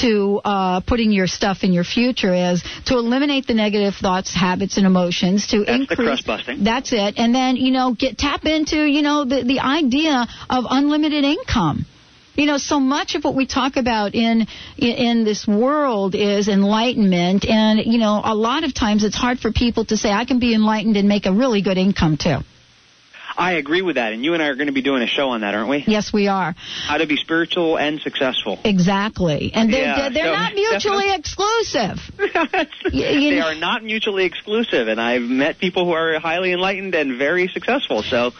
to 0.00 0.40
uh, 0.44 0.80
putting 0.80 1.12
your 1.12 1.26
stuff 1.26 1.64
in 1.64 1.72
your 1.72 1.84
future 1.84 2.34
is 2.34 2.62
to 2.86 2.94
eliminate 2.94 3.46
the 3.46 3.54
negative 3.54 3.94
thoughts, 3.94 4.32
habits, 4.34 4.76
and 4.76 4.86
emotions. 4.86 5.48
To 5.48 5.64
that's 5.64 5.70
increase. 5.70 5.88
the 5.88 6.04
crust 6.04 6.26
busting. 6.26 6.64
That's 6.64 6.92
it. 6.92 7.14
And 7.18 7.34
then 7.34 7.56
you 7.56 7.72
know 7.72 7.94
get 7.94 8.18
tap 8.18 8.44
into 8.44 8.84
you 8.84 9.02
know 9.02 9.24
the 9.24 9.42
the 9.44 9.60
idea 9.60 10.26
of 10.48 10.64
unlimited 10.68 11.24
income. 11.24 11.86
You 12.34 12.46
know, 12.46 12.58
so 12.58 12.78
much 12.78 13.16
of 13.16 13.24
what 13.24 13.34
we 13.34 13.46
talk 13.46 13.76
about 13.76 14.14
in 14.14 14.46
in 14.76 15.24
this 15.24 15.44
world 15.44 16.14
is 16.14 16.46
enlightenment, 16.46 17.44
and 17.44 17.80
you 17.84 17.98
know, 17.98 18.20
a 18.24 18.34
lot 18.34 18.62
of 18.62 18.72
times 18.72 19.02
it's 19.02 19.16
hard 19.16 19.40
for 19.40 19.50
people 19.50 19.84
to 19.86 19.96
say, 19.96 20.12
"I 20.12 20.24
can 20.24 20.38
be 20.38 20.54
enlightened 20.54 20.96
and 20.96 21.08
make 21.08 21.26
a 21.26 21.32
really 21.32 21.62
good 21.62 21.78
income 21.78 22.16
too." 22.16 22.38
I 23.38 23.52
agree 23.52 23.82
with 23.82 23.94
that, 23.94 24.12
and 24.12 24.24
you 24.24 24.34
and 24.34 24.42
I 24.42 24.48
are 24.48 24.56
going 24.56 24.66
to 24.66 24.72
be 24.72 24.82
doing 24.82 25.00
a 25.02 25.06
show 25.06 25.28
on 25.30 25.42
that, 25.42 25.54
aren't 25.54 25.68
we? 25.68 25.84
Yes, 25.86 26.12
we 26.12 26.26
are. 26.26 26.56
How 26.86 26.98
to 26.98 27.06
be 27.06 27.16
spiritual 27.16 27.78
and 27.78 28.00
successful. 28.00 28.58
Exactly, 28.64 29.52
and 29.54 29.72
they're 29.72 29.82
Yeah, 29.82 30.08
they're 30.08 30.24
so 30.24 30.32
not 30.32 30.54
mutually 30.54 31.14
exclusive. 31.14 32.00
you 32.92 33.30
they 33.30 33.38
know- 33.38 33.46
are 33.46 33.54
not 33.54 33.84
mutually 33.84 34.24
exclusive, 34.24 34.88
and 34.88 35.00
I've 35.00 35.22
met 35.22 35.58
people 35.58 35.84
who 35.84 35.92
are 35.92 36.18
highly 36.18 36.52
enlightened 36.52 36.96
and 36.96 37.16
very 37.16 37.46
successful. 37.46 38.02
So 38.02 38.32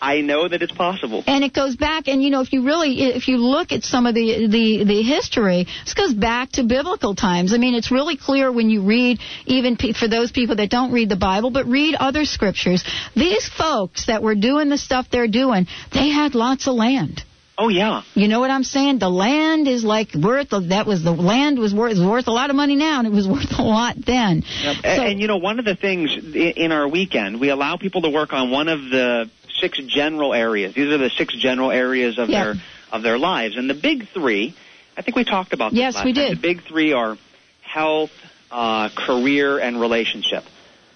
I 0.00 0.20
know 0.20 0.48
that 0.48 0.62
it's 0.62 0.72
possible. 0.72 1.24
And 1.26 1.42
it 1.42 1.52
goes 1.52 1.76
back, 1.76 2.08
and 2.08 2.22
you 2.22 2.30
know, 2.30 2.40
if 2.40 2.52
you 2.52 2.64
really, 2.64 3.00
if 3.02 3.28
you 3.28 3.38
look 3.38 3.72
at 3.72 3.84
some 3.84 4.06
of 4.06 4.14
the 4.14 4.46
the 4.46 4.84
the 4.84 5.02
history, 5.02 5.66
this 5.84 5.94
goes 5.94 6.14
back 6.14 6.52
to 6.52 6.62
biblical 6.62 7.14
times. 7.14 7.52
I 7.52 7.58
mean, 7.58 7.74
it's 7.74 7.90
really 7.90 8.16
clear 8.16 8.50
when 8.52 8.70
you 8.70 8.82
read, 8.82 9.18
even 9.46 9.76
pe- 9.76 9.92
for 9.92 10.08
those 10.08 10.30
people 10.30 10.56
that 10.56 10.70
don't 10.70 10.92
read 10.92 11.08
the 11.08 11.16
Bible, 11.16 11.50
but 11.50 11.66
read 11.66 11.94
other 11.94 12.24
scriptures. 12.24 12.84
These 13.16 13.48
folks 13.48 14.06
that 14.06 14.22
were 14.22 14.34
doing 14.34 14.68
the 14.68 14.78
stuff 14.78 15.06
they're 15.10 15.28
doing, 15.28 15.66
they 15.92 16.08
had 16.08 16.34
lots 16.34 16.66
of 16.68 16.74
land. 16.74 17.22
Oh 17.60 17.68
yeah. 17.68 18.02
You 18.14 18.28
know 18.28 18.38
what 18.38 18.52
I'm 18.52 18.62
saying? 18.62 19.00
The 19.00 19.08
land 19.10 19.66
is 19.66 19.82
like 19.82 20.14
worth. 20.14 20.50
That 20.50 20.86
was 20.86 21.02
the 21.02 21.10
land 21.10 21.58
was 21.58 21.74
worth 21.74 21.98
worth 21.98 22.28
a 22.28 22.30
lot 22.30 22.50
of 22.50 22.56
money 22.56 22.76
now, 22.76 23.00
and 23.00 23.08
it 23.08 23.12
was 23.12 23.26
worth 23.34 23.58
a 23.58 23.62
lot 23.62 23.96
then. 24.06 24.44
Yep. 24.62 24.76
So- 24.76 24.88
and, 24.88 25.02
and 25.02 25.20
you 25.20 25.26
know, 25.26 25.38
one 25.38 25.58
of 25.58 25.64
the 25.64 25.74
things 25.74 26.16
in 26.16 26.70
our 26.70 26.86
weekend, 26.86 27.40
we 27.40 27.48
allow 27.48 27.76
people 27.76 28.02
to 28.02 28.10
work 28.10 28.32
on 28.32 28.52
one 28.52 28.68
of 28.68 28.78
the 28.80 29.28
six 29.60 29.78
general 29.78 30.34
areas. 30.34 30.74
These 30.74 30.92
are 30.92 30.98
the 30.98 31.10
six 31.10 31.34
general 31.34 31.70
areas 31.70 32.18
of 32.18 32.28
Yeah. 32.30 32.44
their 32.44 32.56
of 32.90 33.02
their 33.02 33.18
lives, 33.18 33.56
and 33.56 33.68
the 33.68 33.74
big 33.74 34.08
three. 34.08 34.54
I 34.96 35.02
think 35.02 35.16
we 35.16 35.24
talked 35.24 35.52
about 35.52 35.72
this 35.72 35.78
Yes, 35.78 35.94
last 35.96 36.04
we 36.04 36.12
time. 36.12 36.28
did. 36.28 36.38
The 36.38 36.40
big 36.40 36.62
three 36.64 36.92
are 36.92 37.16
health, 37.60 38.10
uh, 38.50 38.88
career, 38.88 39.58
and 39.58 39.80
relationship. 39.80 40.44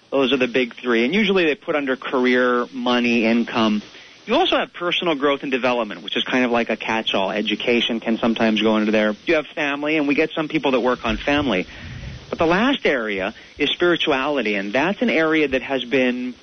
Those 0.09 0.33
are 0.33 0.37
the 0.37 0.47
big 0.47 0.75
three, 0.75 1.05
and 1.05 1.13
usually 1.13 1.45
they 1.45 1.55
put 1.55 1.75
under 1.75 1.95
career, 1.95 2.67
money, 2.73 3.25
income. 3.25 3.81
You 4.25 4.35
also 4.35 4.57
have 4.57 4.73
personal 4.73 5.15
growth 5.15 5.43
and 5.43 5.51
development, 5.51 6.01
which 6.03 6.15
is 6.15 6.23
kind 6.23 6.45
of 6.45 6.51
like 6.51 6.69
a 6.69 6.77
catch-all. 6.77 7.31
Education 7.31 7.99
can 7.99 8.17
sometimes 8.17 8.61
go 8.61 8.77
into 8.77 8.91
there. 8.91 9.15
You 9.25 9.35
have 9.35 9.47
family, 9.47 9.97
and 9.97 10.07
we 10.07 10.15
get 10.15 10.31
some 10.31 10.47
people 10.47 10.71
that 10.71 10.79
work 10.79 11.05
on 11.05 11.17
family. 11.17 11.67
But 12.29 12.39
the 12.39 12.45
last 12.45 12.85
area 12.85 13.33
is 13.57 13.69
spirituality, 13.69 14.55
and 14.55 14.73
that's 14.73 15.01
an 15.01 15.09
area 15.09 15.47
that 15.49 15.61
has 15.61 15.83
been, 15.85 16.33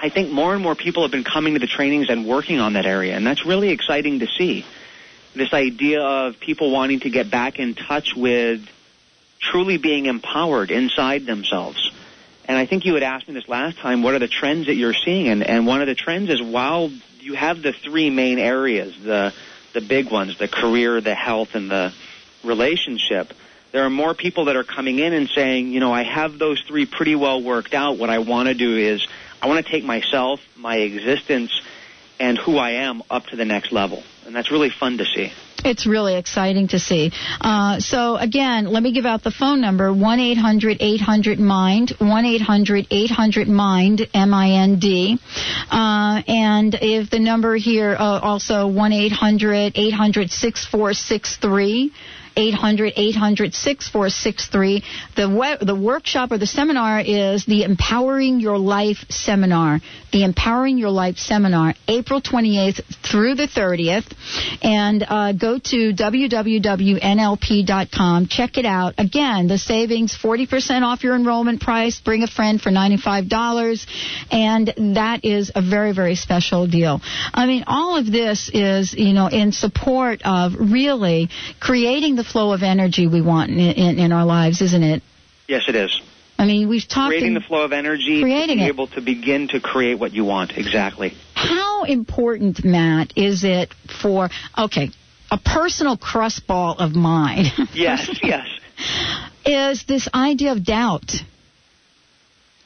I 0.00 0.10
think, 0.10 0.30
more 0.30 0.54
and 0.54 0.62
more 0.62 0.74
people 0.74 1.02
have 1.02 1.10
been 1.10 1.24
coming 1.24 1.54
to 1.54 1.60
the 1.60 1.66
trainings 1.66 2.08
and 2.08 2.24
working 2.24 2.60
on 2.60 2.74
that 2.74 2.86
area, 2.86 3.16
and 3.16 3.26
that's 3.26 3.44
really 3.44 3.70
exciting 3.70 4.20
to 4.20 4.26
see. 4.26 4.64
This 5.34 5.52
idea 5.52 6.02
of 6.02 6.38
people 6.38 6.70
wanting 6.70 7.00
to 7.00 7.10
get 7.10 7.30
back 7.30 7.58
in 7.58 7.74
touch 7.74 8.14
with 8.14 8.66
truly 9.40 9.76
being 9.76 10.06
empowered 10.06 10.70
inside 10.70 11.26
themselves. 11.26 11.92
And 12.46 12.56
I 12.56 12.64
think 12.64 12.84
you 12.84 12.94
had 12.94 13.02
asked 13.02 13.28
me 13.28 13.34
this 13.34 13.48
last 13.48 13.78
time, 13.78 14.02
what 14.02 14.14
are 14.14 14.18
the 14.18 14.28
trends 14.28 14.66
that 14.66 14.74
you're 14.74 14.94
seeing? 14.94 15.28
And, 15.28 15.42
and 15.42 15.66
one 15.66 15.80
of 15.80 15.86
the 15.86 15.94
trends 15.94 16.30
is 16.30 16.40
while 16.40 16.90
you 17.20 17.34
have 17.34 17.60
the 17.60 17.72
three 17.72 18.08
main 18.08 18.38
areas, 18.38 18.94
the, 19.02 19.34
the 19.74 19.80
big 19.80 20.10
ones, 20.10 20.38
the 20.38 20.48
career, 20.48 21.00
the 21.00 21.14
health, 21.14 21.54
and 21.54 21.70
the 21.70 21.92
relationship, 22.42 23.34
there 23.72 23.84
are 23.84 23.90
more 23.90 24.14
people 24.14 24.46
that 24.46 24.56
are 24.56 24.64
coming 24.64 24.98
in 24.98 25.12
and 25.12 25.28
saying, 25.28 25.72
you 25.72 25.80
know, 25.80 25.92
I 25.92 26.04
have 26.04 26.38
those 26.38 26.62
three 26.62 26.86
pretty 26.86 27.14
well 27.14 27.42
worked 27.42 27.74
out. 27.74 27.98
What 27.98 28.08
I 28.08 28.18
want 28.18 28.48
to 28.48 28.54
do 28.54 28.76
is 28.76 29.06
I 29.40 29.46
want 29.46 29.64
to 29.64 29.70
take 29.70 29.84
myself, 29.84 30.40
my 30.56 30.76
existence, 30.78 31.52
and 32.18 32.36
who 32.38 32.56
I 32.56 32.72
am 32.72 33.02
up 33.10 33.26
to 33.26 33.36
the 33.36 33.44
next 33.44 33.72
level. 33.72 34.02
And 34.26 34.34
that's 34.34 34.50
really 34.50 34.70
fun 34.70 34.98
to 34.98 35.04
see. 35.04 35.32
It's 35.64 35.86
really 35.86 36.16
exciting 36.16 36.68
to 36.68 36.78
see. 36.78 37.10
Uh, 37.40 37.80
so, 37.80 38.16
again, 38.16 38.66
let 38.66 38.82
me 38.82 38.92
give 38.92 39.06
out 39.06 39.24
the 39.24 39.32
phone 39.32 39.60
number 39.60 39.92
1 39.92 40.20
800 40.20 40.76
800 40.80 41.40
MIND, 41.40 41.90
1 41.98 42.24
800 42.24 42.86
800 42.90 43.48
MIND, 43.48 44.08
M 44.14 44.34
I 44.34 44.50
N 44.50 44.78
D. 44.78 45.18
Uh, 45.70 46.22
and 46.28 46.78
if 46.80 47.10
the 47.10 47.18
number 47.18 47.56
here 47.56 47.96
uh, 47.98 48.20
also 48.20 48.68
1 48.68 48.92
800 48.92 49.72
800 49.74 50.30
6463, 50.30 51.92
800 52.38 52.92
800 52.96 53.52
6463. 53.54 54.84
The, 55.16 55.28
we- 55.28 55.56
the 55.66 55.74
workshop 55.74 56.30
or 56.32 56.38
the 56.38 56.46
seminar 56.46 57.00
is 57.00 57.44
the 57.44 57.64
Empowering 57.64 58.38
Your 58.40 58.58
Life 58.58 59.04
Seminar. 59.10 59.80
The 60.12 60.24
Empowering 60.24 60.78
Your 60.78 60.88
Life 60.90 61.18
Seminar, 61.18 61.74
April 61.86 62.22
28th 62.22 62.80
through 63.10 63.34
the 63.34 63.46
30th. 63.46 64.06
And 64.62 65.04
uh, 65.06 65.32
go 65.32 65.58
to 65.58 65.92
www.nlp.com. 66.98 68.26
Check 68.28 68.56
it 68.56 68.64
out. 68.64 68.94
Again, 68.98 69.48
the 69.48 69.58
savings 69.58 70.16
40% 70.16 70.82
off 70.82 71.02
your 71.04 71.14
enrollment 71.14 71.60
price. 71.60 72.00
Bring 72.00 72.22
a 72.22 72.26
friend 72.26 72.60
for 72.60 72.70
$95. 72.70 73.86
And 74.30 74.72
that 74.96 75.24
is 75.24 75.50
a 75.54 75.60
very, 75.60 75.92
very 75.92 76.14
special 76.14 76.66
deal. 76.66 77.00
I 77.34 77.46
mean, 77.46 77.64
all 77.66 77.96
of 77.98 78.06
this 78.10 78.48
is, 78.52 78.94
you 78.94 79.12
know, 79.12 79.26
in 79.26 79.52
support 79.52 80.22
of 80.24 80.52
really 80.58 81.28
creating 81.60 82.16
the 82.16 82.24
flow 82.32 82.52
of 82.52 82.62
energy 82.62 83.06
we 83.06 83.20
want 83.20 83.50
in, 83.50 83.58
in, 83.58 83.98
in 83.98 84.12
our 84.12 84.24
lives, 84.24 84.60
isn't 84.62 84.82
it? 84.82 85.02
Yes, 85.46 85.64
it 85.68 85.74
is. 85.74 86.00
I 86.38 86.46
mean, 86.46 86.68
we've 86.68 86.86
talked. 86.86 87.08
Creating 87.10 87.34
the 87.34 87.40
flow 87.40 87.62
of 87.64 87.72
energy, 87.72 88.22
Creating 88.22 88.58
to 88.58 88.62
be 88.62 88.66
it. 88.66 88.68
able 88.68 88.86
to 88.88 89.00
begin 89.00 89.48
to 89.48 89.60
create 89.60 89.98
what 89.98 90.12
you 90.12 90.24
want. 90.24 90.52
Exactly. 90.56 91.14
How 91.34 91.82
important, 91.84 92.64
Matt, 92.64 93.12
is 93.16 93.42
it 93.42 93.74
for 94.02 94.30
okay, 94.56 94.90
a 95.30 95.38
personal 95.38 95.96
crust 95.96 96.46
ball 96.46 96.76
of 96.78 96.94
mine? 96.94 97.46
Yes, 97.74 98.08
yes. 98.22 98.46
is 99.44 99.84
this 99.84 100.08
idea 100.14 100.52
of 100.52 100.64
doubt. 100.64 101.12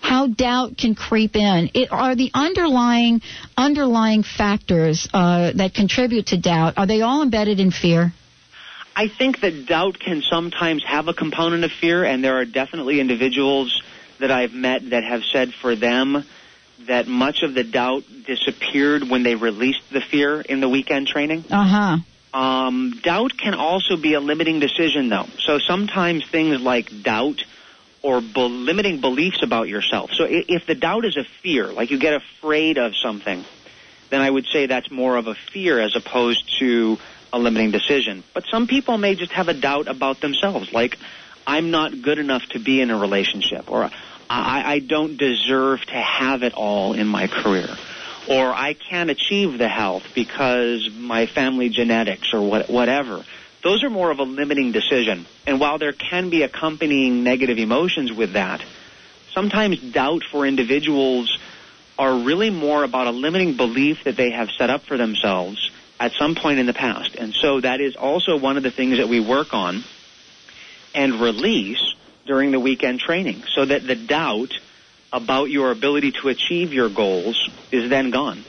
How 0.01 0.27
doubt 0.27 0.77
can 0.77 0.95
creep 0.95 1.37
in. 1.37 1.71
It 1.75 1.93
are 1.93 2.15
the 2.15 2.31
underlying 2.35 3.23
underlying 3.57 4.25
factors 4.25 5.09
uh, 5.15 5.53
that 5.55 5.75
contribute 5.75 6.27
to 6.27 6.37
doubt. 6.37 6.75
Are 6.77 6.87
they 6.87 7.01
all 7.03 7.23
embedded 7.23 7.61
in 7.61 7.71
fear? 7.71 8.13
I 8.95 9.09
think 9.09 9.41
that 9.41 9.67
doubt 9.67 9.99
can 9.99 10.23
sometimes 10.23 10.85
have 10.85 11.09
a 11.09 11.15
component 11.15 11.65
of 11.65 11.73
fear, 11.73 12.05
and 12.05 12.23
there 12.23 12.37
are 12.37 12.45
definitely 12.45 13.01
individuals 13.01 13.83
that 14.19 14.31
I've 14.31 14.53
met 14.53 14.91
that 14.91 15.05
have 15.05 15.23
said 15.25 15.53
for 15.55 15.75
them 15.75 16.25
that 16.87 17.07
much 17.07 17.43
of 17.43 17.55
the 17.55 17.65
doubt 17.65 18.05
disappeared 18.27 19.09
when 19.09 19.23
they 19.23 19.35
released 19.35 19.83
the 19.91 20.01
fear 20.01 20.41
in 20.41 20.61
the 20.61 20.69
weekend 20.69 21.07
training. 21.07 21.45
Uh 21.51 21.65
huh. 21.65 22.39
Um, 22.39 22.99
doubt 23.03 23.37
can 23.37 23.55
also 23.55 23.97
be 23.97 24.15
a 24.15 24.21
limiting 24.21 24.59
decision, 24.59 25.09
though. 25.09 25.29
So 25.41 25.59
sometimes 25.59 26.25
things 26.27 26.61
like 26.61 27.03
doubt 27.03 27.45
or 28.03 28.21
be- 28.21 28.41
limiting 28.41 29.01
beliefs 29.01 29.43
about 29.43 29.69
yourself. 29.69 30.11
So 30.15 30.27
if 30.29 30.67
the 30.67 30.75
doubt 30.75 31.05
is 31.05 31.17
a 31.17 31.25
fear, 31.43 31.73
like 31.73 31.91
you 31.91 31.99
get 31.99 32.15
afraid 32.15 32.79
of 32.79 32.97
something, 32.97 33.45
then 34.11 34.21
I 34.21 34.31
would 34.31 34.47
say 34.47 34.67
that's 34.67 34.91
more 34.91 35.17
of 35.17 35.27
a 35.27 35.35
fear 35.35 35.79
as 35.79 35.95
opposed 35.95 36.59
to 36.59 36.99
a 37.33 37.39
limiting 37.39 37.71
decision. 37.71 38.23
But 38.35 38.45
some 38.51 38.67
people 38.67 38.99
may 38.99 39.15
just 39.15 39.33
have 39.33 39.49
a 39.49 39.55
doubt 39.55 39.89
about 39.89 40.21
themselves, 40.21 40.73
like 40.73 40.99
I'm 41.47 41.71
not 41.71 42.03
good 42.03 42.19
enough 42.19 42.43
to 42.51 42.59
be 42.59 42.81
in 42.81 42.91
a 42.91 42.99
relationship, 42.99 43.71
or 43.71 43.91
I, 44.29 44.75
I 44.75 44.79
don't 44.79 45.17
deserve 45.17 45.85
to 45.87 45.97
have 45.97 46.43
it 46.43 46.55
all 46.55 46.93
in 46.93 47.07
my 47.07 47.27
career, 47.27 47.69
or 48.29 48.53
I 48.53 48.75
can't 48.75 49.11
achieve 49.11 49.59
the 49.59 49.69
health 49.69 50.05
because 50.15 50.89
my 50.95 51.27
family 51.27 51.69
genetics 51.69 52.33
or 52.33 52.41
what, 52.41 52.71
whatever. 52.71 53.25
Those 53.63 53.85
are 53.85 53.91
more 53.91 54.11
of 54.11 54.19
a 54.19 54.25
limiting 54.25 54.73
decision. 54.73 55.27
And 55.47 55.61
while 55.61 55.79
there 55.79 55.93
can 55.93 56.31
be 56.31 56.43
accompanying 56.43 57.23
negative 57.23 57.59
emotions 57.59 58.13
with 58.13 58.33
that, 58.33 58.63
sometimes 59.33 59.81
doubt 59.81 60.23
for 60.31 60.47
individuals 60.47 61.39
are 61.99 62.19
really 62.19 62.51
more 62.51 62.83
about 62.83 63.07
a 63.07 63.11
limiting 63.11 63.57
belief 63.57 64.05
that 64.05 64.17
they 64.17 64.31
have 64.31 64.49
set 64.59 64.71
up 64.71 64.83
for 64.83 64.97
themselves 64.97 65.71
at 66.01 66.13
some 66.19 66.35
point 66.35 66.59
in 66.59 66.67
the 66.67 66.75
past. 66.75 67.15
And 67.15 67.35
so 67.35 67.61
that 67.61 67.81
is 67.81 67.97
also 67.97 68.37
one 68.37 68.57
of 68.57 68.63
the 68.63 68.71
things 68.71 68.99
that 68.99 69.09
we 69.09 69.21
work 69.21 69.55
on 69.55 69.85
and 70.95 71.21
release 71.21 71.95
during 72.27 72.51
the 72.51 72.61
weekend 72.61 73.01
training 73.01 73.45
so 73.55 73.65
that 73.65 73.87
the 73.87 73.95
doubt 73.95 74.53
about 75.13 75.51
your 75.51 75.71
ability 75.71 76.13
to 76.13 76.29
achieve 76.29 76.73
your 76.73 76.89
goals 76.89 77.49
is 77.71 77.91
then 77.91 78.11
gone. 78.11 78.45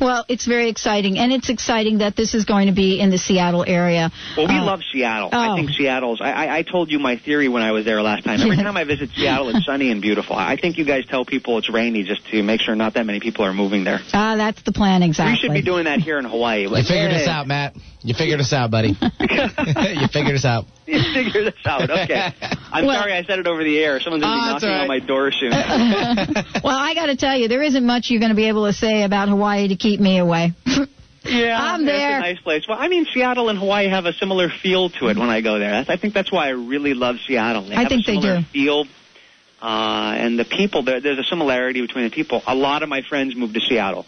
Well, 0.00 0.24
it's 0.28 0.46
very 0.46 0.68
exciting, 0.68 1.18
and 1.18 1.32
it's 1.32 1.48
exciting 1.48 1.98
that 1.98 2.16
this 2.16 2.34
is 2.34 2.44
going 2.44 2.66
to 2.68 2.72
be 2.72 3.00
in 3.00 3.10
the 3.10 3.18
Seattle 3.18 3.64
area. 3.66 4.10
Well, 4.36 4.46
we 4.48 4.54
Uh, 4.58 4.64
love 4.64 4.80
Seattle. 4.92 5.30
oh. 5.32 5.38
I 5.38 5.56
think 5.56 5.70
Seattle's. 5.70 6.20
I, 6.20 6.30
I, 6.32 6.56
I 6.58 6.62
told 6.62 6.90
you 6.90 6.98
my 6.98 7.16
theory 7.16 7.48
when 7.48 7.62
I 7.62 7.72
was 7.72 7.84
there 7.84 8.00
last 8.02 8.24
time. 8.24 8.40
Every 8.40 8.56
time 8.56 8.76
I 8.76 8.84
visit 8.84 9.10
Seattle, 9.16 9.48
it's 9.54 9.64
sunny 9.66 9.90
and 9.90 10.00
beautiful. 10.00 10.36
I 10.36 10.56
think 10.56 10.78
you 10.78 10.84
guys 10.84 11.04
tell 11.06 11.24
people 11.24 11.58
it's 11.58 11.68
rainy 11.70 12.04
just 12.04 12.26
to 12.28 12.42
make 12.42 12.60
sure 12.60 12.74
not 12.74 12.94
that 12.94 13.06
many 13.06 13.20
people 13.20 13.44
are 13.44 13.52
moving 13.54 13.84
there. 13.84 14.00
Ah, 14.12 14.36
that's 14.36 14.62
the 14.62 14.72
plan 14.72 15.02
exactly. 15.02 15.32
We 15.32 15.38
should 15.38 15.52
be 15.54 15.62
doing 15.62 15.84
that 15.84 16.00
here 16.00 16.18
in 16.18 16.24
Hawaii. 16.24 16.62
You 16.62 16.68
figured 16.70 17.12
hey, 17.12 17.22
us 17.22 17.28
out, 17.28 17.46
Matt. 17.46 17.74
You 18.02 18.14
figured 18.14 18.40
us 18.40 18.52
out, 18.52 18.70
buddy. 18.70 18.88
you 19.20 20.08
figured 20.12 20.34
us 20.36 20.44
out. 20.44 20.64
You 20.88 21.02
figure 21.14 21.44
this 21.44 21.54
out. 21.66 21.90
Okay. 21.90 22.32
I'm 22.72 22.86
Well- 22.86 22.98
sorry 23.00 23.12
I 23.12 23.22
said 23.24 23.38
it 23.38 23.46
over 23.46 23.62
the 23.62 23.78
air. 23.78 24.00
Someone's 24.00 24.24
going 24.24 24.32
to 24.32 24.42
be 24.44 24.48
Ah, 24.48 24.52
knocking 24.54 24.68
all 24.70 24.80
on 24.82 24.88
my 24.88 24.98
door 25.00 25.30
soon. 25.32 25.50
well, 26.64 26.76
I 26.78 26.94
got 26.94 27.06
to 27.06 27.16
tell 27.16 27.36
you, 27.36 27.48
there 27.48 27.62
isn't 27.62 27.84
much 27.84 28.10
you're 28.10 28.20
going 28.20 28.30
to 28.30 28.36
be 28.36 28.48
able 28.48 28.66
to 28.66 28.72
say 28.72 29.02
about 29.02 29.28
Hawaii 29.28 29.68
to 29.68 29.76
keep 29.76 30.00
me 30.00 30.18
away. 30.18 30.52
Yeah, 31.24 31.58
I'm 31.60 31.82
It's 31.82 31.90
there. 31.90 32.16
a 32.16 32.20
nice 32.20 32.40
place. 32.40 32.66
Well, 32.66 32.78
I 32.80 32.88
mean, 32.88 33.04
Seattle 33.12 33.50
and 33.50 33.58
Hawaii 33.58 33.88
have 33.88 34.06
a 34.06 34.14
similar 34.14 34.48
feel 34.48 34.88
to 34.88 35.08
it 35.08 35.18
when 35.18 35.28
I 35.28 35.42
go 35.42 35.58
there. 35.58 35.84
I 35.86 35.96
think 35.98 36.14
that's 36.14 36.32
why 36.32 36.46
I 36.46 36.50
really 36.50 36.94
love 36.94 37.16
Seattle. 37.26 37.68
They 37.68 37.74
I 37.74 37.80
have 37.80 37.88
think 37.88 38.04
a 38.08 38.12
they 38.12 38.20
similar 38.20 38.38
do. 38.38 38.44
Feel, 38.44 38.84
uh, 39.60 40.14
and 40.16 40.38
the 40.38 40.46
people 40.46 40.84
there. 40.84 41.00
There's 41.00 41.18
a 41.18 41.24
similarity 41.24 41.82
between 41.82 42.04
the 42.04 42.10
people. 42.10 42.42
A 42.46 42.54
lot 42.54 42.82
of 42.82 42.88
my 42.88 43.02
friends 43.02 43.36
moved 43.36 43.52
to 43.54 43.60
Seattle 43.60 44.06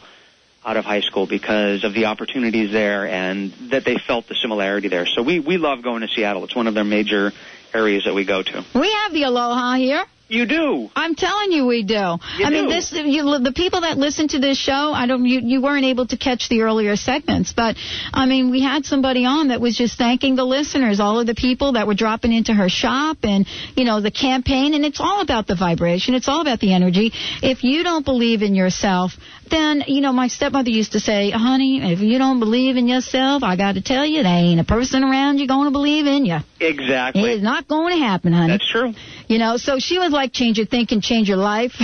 out 0.65 0.77
of 0.77 0.85
high 0.85 1.01
school 1.01 1.27
because 1.27 1.85
of 1.85 1.95
the 1.95 2.07
opportunities 2.07 2.71
there, 2.73 3.07
and 3.07 3.53
that 3.71 3.85
they 3.85 3.97
felt 3.97 4.29
the 4.29 4.35
similarity 4.35 4.89
there. 4.89 5.07
So 5.07 5.23
we 5.23 5.41
we 5.41 5.57
love 5.57 5.83
going 5.83 6.03
to 6.03 6.09
Seattle. 6.09 6.45
It's 6.45 6.57
one 6.57 6.67
of 6.67 6.75
their 6.75 6.85
major 6.85 7.33
areas 7.73 8.05
that 8.05 8.15
we 8.15 8.27
go 8.27 8.43
to. 8.43 8.65
we 8.75 8.93
have 9.05 9.13
the 9.13 9.23
aloha 9.25 9.75
here. 9.75 10.05
You 10.31 10.47
do. 10.47 10.89
I'm 10.95 11.17
telling 11.17 11.51
you, 11.51 11.67
we 11.67 11.83
do. 11.83 11.95
You 11.95 12.47
I 12.47 12.51
mean, 12.51 12.69
do. 12.69 12.71
this 12.71 12.93
you, 12.93 13.39
the 13.41 13.53
people 13.53 13.81
that 13.81 13.99
listen 13.99 14.29
to 14.29 14.39
this 14.39 14.57
show. 14.57 14.93
I 14.93 15.07
don't. 15.07 15.27
You, 15.27 15.41
you 15.41 15.61
weren't 15.61 15.85
able 15.85 16.07
to 16.07 16.17
catch 16.17 16.49
the 16.49 16.63
earlier 16.63 16.95
segments, 16.95 17.53
but 17.53 17.77
I 18.15 18.27
mean, 18.27 18.53
we 18.53 18.63
had 18.63 18.85
somebody 18.85 19.25
on 19.25 19.49
that 19.49 19.61
was 19.61 19.77
just 19.77 19.99
thanking 19.99 20.37
the 20.37 20.45
listeners, 20.45 21.01
all 21.01 21.19
of 21.19 21.27
the 21.27 21.35
people 21.35 21.73
that 21.73 21.89
were 21.89 21.95
dropping 21.95 22.33
into 22.33 22.55
her 22.55 22.69
shop, 22.69 23.19
and 23.25 23.45
you 23.75 23.85
know 23.85 24.01
the 24.01 24.13
campaign. 24.13 24.75
And 24.75 24.85
it's 24.85 25.01
all 25.01 25.21
about 25.21 25.49
the 25.49 25.57
vibration. 25.57 26.15
It's 26.15 26.29
all 26.29 26.43
about 26.43 26.61
the 26.61 26.75
energy. 26.75 27.11
If 27.43 27.65
you 27.65 27.83
don't 27.83 28.05
believe 28.05 28.43
in 28.43 28.55
yourself, 28.55 29.15
then 29.51 29.85
you 29.87 30.01
know 30.01 30.13
my 30.13 30.29
stepmother 30.29 30.71
used 30.71 30.93
to 30.93 31.01
say, 31.01 31.31
"Honey, 31.31 31.93
if 31.93 32.01
you 32.01 32.19
don't 32.19 32.39
believe 32.41 32.77
in 32.77 32.89
yourself, 32.89 33.43
I 33.43 33.57
got 33.57 33.75
to 33.75 33.83
tell 33.83 34.07
you, 34.07 34.23
there 34.23 34.33
ain't 34.33 34.61
a 34.61 34.65
person 34.65 35.05
around 35.05 35.39
you 35.39 35.47
going 35.47 35.67
to 35.67 35.71
believe 35.71 36.07
in 36.07 36.25
you. 36.25 36.39
Exactly. 36.61 37.33
It's 37.33 37.43
not 37.43 37.69
going 37.69 37.99
to 37.99 38.05
happen, 38.05 38.33
honey." 38.33 38.55
That's 38.55 38.71
true. 38.71 38.95
You 39.29 39.39
know, 39.39 39.57
so 39.59 39.79
she 39.79 39.99
was 39.99 40.11
like 40.13 40.33
change 40.33 40.59
your 40.59 40.67
thinking, 40.67 41.01
change 41.01 41.29
your 41.29 41.39
life. 41.39 41.73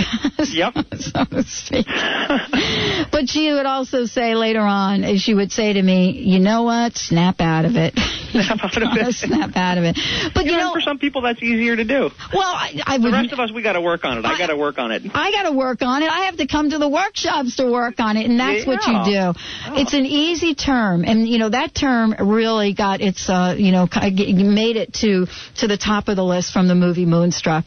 Yep. 0.49 0.73
so 0.99 1.23
to 1.25 1.43
speak. 1.43 1.85
but 3.11 3.27
she 3.29 3.51
would 3.51 3.65
also 3.65 4.05
say 4.05 4.35
later 4.35 4.61
on, 4.61 5.03
eh, 5.03 5.17
she 5.17 5.33
would 5.33 5.51
say 5.51 5.73
to 5.73 5.81
me, 5.81 6.11
you 6.11 6.39
know 6.39 6.63
what? 6.63 6.95
Snap 6.97 7.41
out 7.41 7.65
of 7.65 7.75
it. 7.75 7.93
Snap 8.31 8.59
out 8.63 8.81
of 8.81 8.89
it. 8.97 9.13
Snap 9.15 9.55
out 9.55 9.77
of 9.77 9.83
it. 9.83 9.97
But 10.33 10.45
you, 10.45 10.51
You 10.51 10.57
know, 10.57 10.67
know, 10.67 10.73
for 10.73 10.81
some 10.81 10.99
people 10.99 11.21
that's 11.21 11.41
easier 11.43 11.75
to 11.75 11.83
do. 11.83 12.09
well, 12.33 12.43
I, 12.55 12.81
I 12.85 12.97
The 12.97 13.11
rest 13.11 13.33
of 13.33 13.39
us, 13.39 13.51
we 13.51 13.61
got 13.61 13.73
to 13.73 13.81
work 13.81 14.03
on 14.03 14.17
it. 14.17 14.25
I 14.25 14.37
got 14.37 14.47
to 14.47 14.55
work 14.57 14.77
on 14.79 14.91
it. 14.91 15.03
I 15.13 15.31
got 15.31 15.43
to 15.43 15.51
work 15.51 15.81
on 15.81 16.01
it. 16.03 16.09
I 16.09 16.25
have 16.25 16.37
to 16.37 16.47
come 16.47 16.69
to 16.69 16.77
the 16.77 16.89
workshops 16.89 17.55
to 17.57 17.71
work 17.71 17.99
on 17.99 18.17
it, 18.17 18.25
and 18.29 18.39
that's 18.39 18.65
what 18.65 18.85
you 18.87 18.93
Yeah. 18.93 19.33
do. 19.33 19.39
It's 19.81 19.93
an 19.93 20.05
easy 20.05 20.55
term, 20.55 21.03
and 21.05 21.27
you 21.27 21.37
know 21.37 21.49
that 21.49 21.73
term 21.75 22.15
really 22.19 22.73
got 22.73 23.01
its, 23.01 23.29
uh, 23.29 23.55
you 23.57 23.71
know, 23.71 23.87
made 23.93 24.75
it 24.77 24.93
to 25.01 25.27
to 25.57 25.67
the 25.67 25.77
top 25.77 26.07
of 26.07 26.15
the 26.15 26.23
list 26.25 26.53
from 26.53 26.67
the 26.67 26.75
movie 26.75 27.05
Moonstruck. 27.05 27.65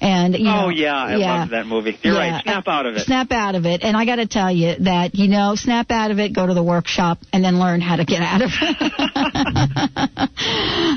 And 0.00 0.36
you 0.36 0.48
oh, 0.48 0.52
know, 0.52 0.66
oh 0.66 0.68
yeah, 0.68 0.96
I 0.96 1.16
yeah. 1.16 1.40
love 1.40 1.50
that 1.50 1.66
movie. 1.66 1.98
You're 2.02 2.14
Yeah. 2.14 2.34
right. 2.34 2.40
Snap 2.42 2.68
out 2.68 2.86
of 2.86 2.94
it. 2.96 3.00
Snap 3.00 3.32
out 3.32 3.56
of 3.56 3.66
it. 3.66 3.82
And 3.82 3.96
I 3.96 4.04
got 4.04 4.16
to 4.16 4.26
tell 4.26 4.52
you 4.52 4.76
that, 4.80 5.14
you 5.16 5.28
know, 5.28 5.54
snap 5.56 5.90
out 5.90 6.10
of 6.12 6.20
it, 6.20 6.32
go 6.32 6.46
to 6.46 6.54
the 6.54 6.62
workshop, 6.62 7.18
and 7.32 7.44
then 7.44 7.58
learn 7.58 7.80
how 7.80 7.96
to 7.96 8.04
get 8.04 8.22
out 8.22 8.42
of 8.42 8.50
it. 8.52 10.18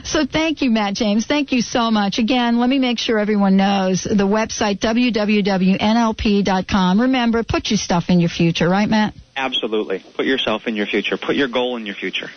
so 0.05 0.25
thank 0.25 0.61
you, 0.61 0.69
Matt 0.69 0.93
James. 0.93 1.25
Thank 1.25 1.51
you 1.51 1.61
so 1.61 1.89
much. 1.89 2.19
Again, 2.19 2.59
let 2.59 2.69
me 2.69 2.77
make 2.77 2.99
sure 2.99 3.17
everyone 3.17 3.57
knows 3.57 4.03
the 4.03 4.27
website, 4.27 4.77
www.nlp.com. 4.79 5.81
Remember, 7.01 7.43
put 7.43 7.69
your 7.69 7.77
stuff 7.77 8.09
in 8.09 8.19
your 8.19 8.29
future, 8.29 8.69
right, 8.69 8.87
Matt? 8.87 9.15
Absolutely. 9.35 10.03
Put 10.15 10.27
yourself 10.27 10.67
in 10.67 10.75
your 10.75 10.85
future. 10.85 11.17
Put 11.17 11.35
your 11.35 11.47
goal 11.47 11.77
in 11.77 11.87
your 11.87 11.95
future. 11.95 12.29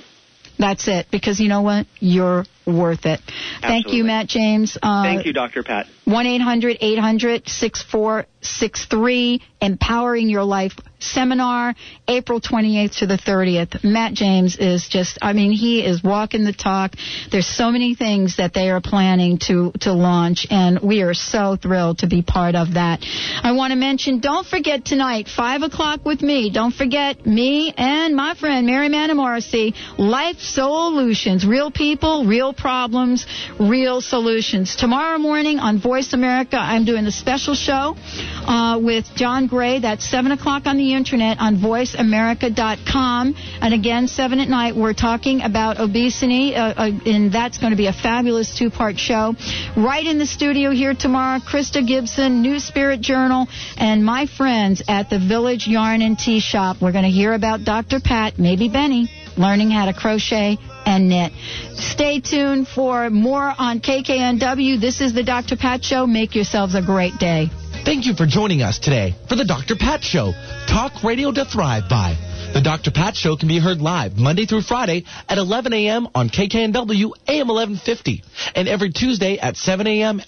That's 0.59 0.88
it. 0.88 1.09
Because 1.11 1.40
you 1.40 1.48
know 1.48 1.62
what? 1.62 1.87
You're 1.98 2.44
worth 2.66 3.07
it. 3.07 3.20
Thank 3.61 3.92
you, 3.92 4.05
Matt 4.05 4.27
James. 4.29 4.77
Uh, 4.83 5.03
Thank 5.03 5.27
you, 5.27 5.33
Dr. 5.33 5.62
Pat. 5.62 5.87
1 6.05 6.27
800 6.27 6.79
800 6.81 7.48
6463 7.48 9.42
Empowering 9.61 10.29
Your 10.29 10.44
Life 10.44 10.74
seminar, 11.05 11.74
April 12.09 12.40
28th 12.40 12.98
to 12.98 13.07
the 13.07 13.16
30th. 13.16 13.85
Matt 13.85 14.14
James 14.14 14.57
is 14.57 14.88
just, 14.88 15.18
I 15.22 15.33
mean, 15.33 15.53
he 15.53 15.85
is 15.85 16.03
walking 16.03 16.44
the 16.44 16.53
talk. 16.53 16.94
There's 17.31 17.46
so 17.46 17.70
many 17.70 17.94
things 17.94 18.37
that 18.38 18.55
they 18.55 18.70
are 18.70 18.81
planning 18.81 19.38
to, 19.46 19.72
to 19.81 19.92
launch, 19.92 20.46
and 20.50 20.81
we 20.81 21.03
are 21.03 21.14
so 21.14 21.57
thrilled 21.61 21.98
to 21.98 22.07
be 22.07 22.22
part 22.22 22.55
of 22.55 22.74
that. 22.74 23.00
I 23.42 23.53
want 23.53 23.72
to 23.72 23.77
mention, 23.77 24.20
don't 24.20 24.46
forget 24.46 24.85
tonight, 24.85 25.29
5 25.29 25.62
o'clock 25.62 26.05
with 26.05 26.22
me. 26.22 26.50
Don't 26.50 26.74
forget 26.74 27.27
me 27.27 27.74
and 27.77 28.14
my 28.16 28.35
friend 28.35 28.66
Mary 28.66 28.88
Manin 28.88 29.16
Morrissey, 29.16 29.74
Life 29.98 30.38
Solutions, 30.38 31.46
real 31.46 31.70
people, 31.70 32.24
real 32.27 32.53
problems, 32.56 33.26
real 33.58 34.00
solutions. 34.00 34.76
Tomorrow 34.76 35.18
morning 35.18 35.58
on 35.58 35.78
Voice 35.78 36.12
America, 36.12 36.56
I'm 36.56 36.84
doing 36.84 37.06
a 37.06 37.12
special 37.12 37.54
show 37.54 37.96
uh, 37.98 38.78
with 38.82 39.04
John 39.14 39.46
Gray. 39.46 39.80
That's 39.80 40.04
7 40.04 40.32
o'clock 40.32 40.66
on 40.66 40.76
the 40.76 40.94
internet 40.94 41.38
on 41.40 41.56
voiceamerica.com. 41.56 43.34
And 43.60 43.74
again, 43.74 44.08
7 44.08 44.40
at 44.40 44.48
night, 44.48 44.76
we're 44.76 44.94
talking 44.94 45.42
about 45.42 45.78
obesity, 45.80 46.54
uh, 46.54 46.74
uh, 46.76 46.90
and 47.06 47.32
that's 47.32 47.58
going 47.58 47.70
to 47.70 47.76
be 47.76 47.86
a 47.86 47.92
fabulous 47.92 48.56
two 48.56 48.70
part 48.70 48.98
show. 48.98 49.34
Right 49.76 50.06
in 50.06 50.18
the 50.18 50.26
studio 50.26 50.70
here 50.70 50.94
tomorrow, 50.94 51.40
Krista 51.40 51.86
Gibson, 51.86 52.42
New 52.42 52.58
Spirit 52.58 53.00
Journal, 53.00 53.48
and 53.76 54.04
my 54.04 54.26
friends 54.26 54.82
at 54.88 55.10
the 55.10 55.18
Village 55.18 55.66
Yarn 55.66 56.02
and 56.02 56.18
Tea 56.18 56.40
Shop. 56.40 56.76
We're 56.80 56.92
going 56.92 57.04
to 57.04 57.10
hear 57.10 57.32
about 57.32 57.64
Dr. 57.64 58.00
Pat, 58.00 58.38
maybe 58.38 58.68
Benny, 58.68 59.10
learning 59.36 59.70
how 59.70 59.86
to 59.86 59.92
crochet 59.92 60.58
and 60.86 61.08
knit. 61.08 61.32
Stay 61.74 62.20
tuned 62.20 62.68
for 62.68 63.10
more 63.10 63.52
on 63.56 63.80
KKNW. 63.80 64.80
This 64.80 65.00
is 65.00 65.14
the 65.14 65.22
Dr. 65.22 65.56
Pat 65.56 65.84
Show. 65.84 66.06
Make 66.06 66.34
yourselves 66.34 66.74
a 66.74 66.82
great 66.82 67.18
day. 67.18 67.48
Thank 67.84 68.06
you 68.06 68.14
for 68.14 68.26
joining 68.26 68.62
us 68.62 68.78
today 68.78 69.14
for 69.28 69.36
the 69.36 69.44
Dr. 69.44 69.76
Pat 69.76 70.02
Show. 70.02 70.32
Talk 70.66 71.02
radio 71.04 71.32
to 71.32 71.44
thrive 71.44 71.88
by. 71.88 72.16
The 72.54 72.60
Dr. 72.60 72.92
Pat 72.92 73.16
Show 73.16 73.36
can 73.36 73.48
be 73.48 73.58
heard 73.58 73.80
live 73.80 74.16
Monday 74.16 74.46
through 74.46 74.62
Friday 74.62 75.04
at 75.28 75.38
11 75.38 75.72
a.m. 75.72 76.08
on 76.14 76.28
KKNW 76.30 77.12
AM 77.26 77.48
1150 77.48 78.22
and 78.54 78.68
every 78.68 78.92
Tuesday 78.92 79.38
at 79.38 79.56
7 79.56 79.86
a.m. 79.86 80.22